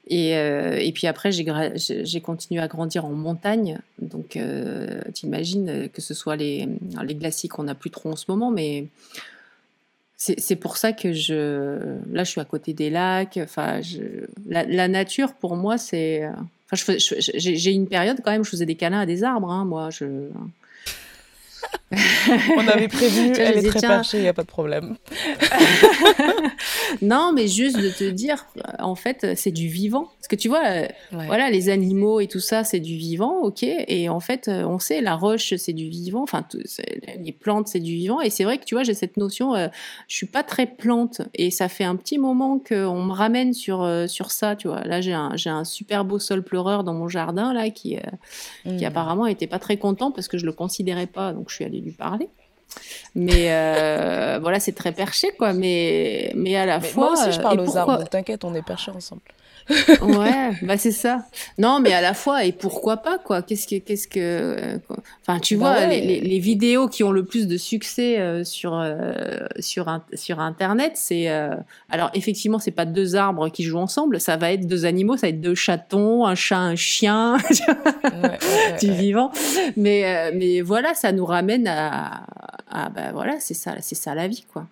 [0.07, 3.79] Et, euh, puis après, j'ai continué à grandir en montagne.
[3.99, 6.67] Donc, euh, tu imagines que ce soit les,
[7.01, 8.87] glaciers qu'on n'a plus trop en ce moment, mais
[10.17, 11.97] c'est pour ça que je.
[12.11, 13.39] Là, je suis à côté des lacs.
[13.41, 13.79] Enfin,
[14.45, 16.23] la, nature, pour moi, c'est.
[16.73, 19.51] Enfin, j'ai une période quand même, je faisais des câlins à des arbres.
[19.51, 20.05] Hein, moi, je.
[22.57, 24.95] On avait prévu, elle est très perchée, il n'y a pas de problème.
[27.01, 28.45] non, mais juste de te dire,
[28.79, 30.09] en fait, c'est du vivant.
[30.17, 33.63] Parce que tu vois, euh, voilà, les animaux et tout ça, c'est du vivant, ok.
[33.63, 36.23] Et en fait, euh, on sait, la roche, c'est du vivant.
[36.23, 36.45] Enfin,
[37.19, 38.21] les plantes, c'est du vivant.
[38.21, 39.67] Et c'est vrai que tu vois, j'ai cette notion, euh,
[40.07, 41.21] je suis pas très plante.
[41.35, 44.83] Et ça fait un petit moment qu'on me ramène sur, sur ça, tu vois.
[44.83, 47.97] Là, j'ai un, un super beau sol pleureur dans mon jardin, là, qui,
[48.63, 48.85] qui hmm.
[48.85, 51.33] apparemment était pas très content parce que je le considérais pas.
[51.33, 52.29] Donc, je suis allée lui parler.
[53.15, 55.53] Mais euh, voilà, c'est très perché, quoi.
[55.53, 57.11] Mais, mais à la fois.
[57.11, 59.21] Moi aussi, je parle aux arbres, t'inquiète, on est perchés ensemble
[59.69, 61.25] ouais, bah c'est ça.
[61.57, 63.41] Non, mais à la fois, et pourquoi pas, quoi.
[63.41, 64.79] Qu'est-ce que, qu'est-ce que,
[65.21, 68.73] enfin, tu bah vois, les, les, vidéos qui ont le plus de succès euh, sur
[68.73, 69.13] euh,
[69.59, 71.55] sur sur Internet, c'est euh,
[71.89, 75.27] alors effectivement, c'est pas deux arbres qui jouent ensemble, ça va être deux animaux, ça
[75.27, 77.37] va être deux chatons, un chat, un chien,
[78.81, 79.31] du vivant.
[79.77, 82.25] Mais mais voilà, ça nous ramène à,
[82.69, 84.67] à bah voilà, c'est ça, c'est ça la vie, quoi.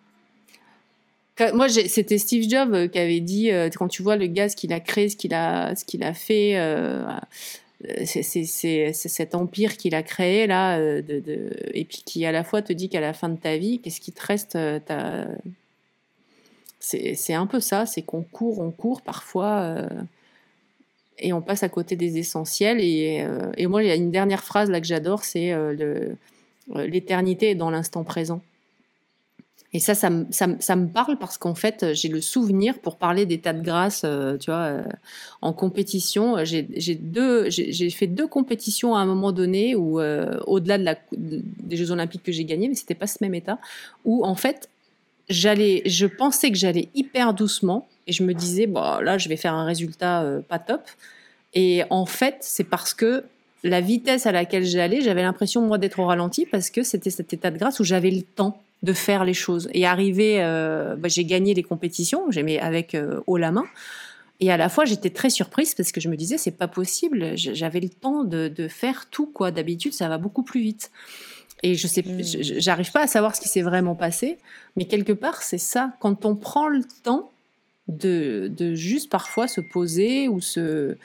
[1.53, 4.73] Moi, c'était Steve Jobs euh, qui avait dit euh, quand tu vois le gaz qu'il
[4.73, 7.03] a créé, ce qu'il a, fait, euh,
[8.05, 12.89] c'est cet empire qu'il a créé là, et puis qui à la fois te dit
[12.89, 14.57] qu'à la fin de ta vie, qu'est-ce qui te reste
[16.79, 19.87] C'est un peu ça, c'est qu'on court, on court parfois.
[21.17, 22.81] et on passe à côté des essentiels.
[22.81, 23.25] Et,
[23.57, 25.55] et moi, il y a une dernière phrase là que j'adore, c'est
[26.75, 28.41] l'éternité est dans l'instant présent.
[29.73, 33.61] Et ça, ça, me parle parce qu'en fait, j'ai le souvenir, pour parler d'état de
[33.61, 34.83] grâce, euh, tu vois, euh,
[35.41, 41.91] en compétition, j'ai fait deux compétitions à un moment donné où, euh, au-delà des Jeux
[41.91, 43.59] Olympiques que j'ai gagnés, mais c'était pas ce même état,
[44.03, 44.67] où en fait,
[45.29, 49.37] j'allais, je pensais que j'allais hyper doucement et je me disais, bon, là, je vais
[49.37, 50.81] faire un résultat pas top.
[51.53, 53.23] Et en fait, c'est parce que
[53.63, 57.31] la vitesse à laquelle j'allais, j'avais l'impression, moi, d'être au ralenti parce que c'était cet
[57.31, 59.69] état de grâce où j'avais le temps de faire les choses.
[59.73, 63.65] Et arrivé, euh, bah, j'ai gagné les compétitions, j'ai mis avec euh, haut la main.
[64.39, 67.33] Et à la fois, j'étais très surprise parce que je me disais, c'est pas possible.
[67.35, 69.51] J'avais le temps de, de, faire tout, quoi.
[69.51, 70.91] D'habitude, ça va beaucoup plus vite.
[71.61, 72.59] Et je sais, mmh.
[72.59, 74.39] j'arrive pas à savoir ce qui s'est vraiment passé,
[74.75, 75.93] mais quelque part, c'est ça.
[75.99, 77.29] Quand on prend le temps
[77.87, 80.97] de, de juste parfois se poser ou se,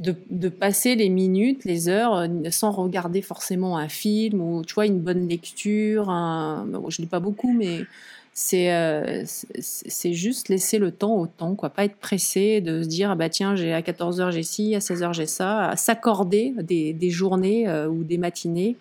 [0.00, 4.86] de, passer les minutes, les heures, euh, sans regarder forcément un film ou tu vois
[4.86, 6.08] une bonne lecture.
[6.08, 6.66] Un...
[6.88, 7.84] je lis pas beaucoup, mais
[8.32, 11.68] c'est euh, c'est juste laisser le temps au temps, quoi.
[11.68, 14.74] Pas être pressé de se dire ah bah tiens j'ai à 14 h j'ai ci,
[14.74, 18.76] à 16 h j'ai ça, à s'accorder des, des, journées euh, ou des matinées.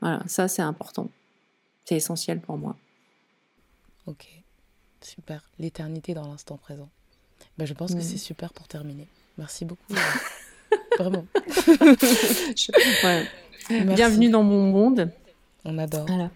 [0.00, 1.08] Voilà, ça c'est important.
[1.84, 2.74] C'est essentiel pour moi.
[4.06, 4.26] Ok,
[5.00, 5.42] super.
[5.60, 6.88] L'éternité dans l'instant présent.
[7.58, 9.06] Ben, je pense que c'est super pour terminer.
[9.38, 9.80] Merci beaucoup.
[10.98, 11.24] Vraiment.
[13.68, 15.10] Bienvenue dans mon monde.
[15.64, 16.06] On adore.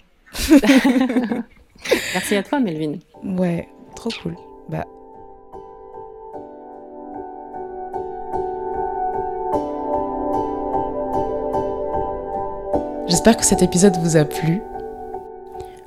[2.15, 2.95] Merci à toi, Melvin.
[3.23, 4.35] Ouais, trop cool.
[4.69, 4.87] Bah.
[13.07, 14.61] J'espère que cet épisode vous a plu.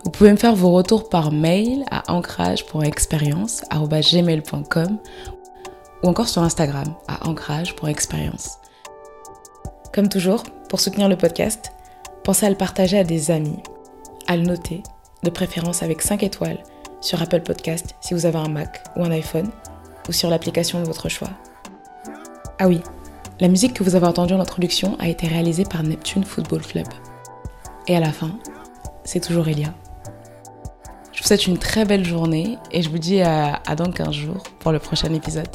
[0.04, 4.98] Vous pouvez me faire vos retours par mail à ancrage.expérience.gmail.com
[6.04, 8.58] ou encore sur Instagram à ancrage.expérience.
[9.94, 11.72] Comme toujours, pour soutenir le podcast,
[12.24, 13.60] pensez à le partager à des amis,
[14.28, 14.84] à le noter,
[15.24, 16.64] de préférence avec 5 étoiles,
[17.02, 19.50] sur Apple Podcast si vous avez un Mac ou un iPhone,
[20.08, 21.30] ou sur l'application de votre choix.
[22.60, 22.82] Ah oui,
[23.40, 26.88] la musique que vous avez entendue en introduction a été réalisée par Neptune Football Club.
[27.88, 28.32] Et à la fin,
[29.04, 29.74] c'est toujours Elia.
[31.12, 34.12] Je vous souhaite une très belle journée et je vous dis à, à dans 15
[34.12, 35.50] jours pour le prochain épisode.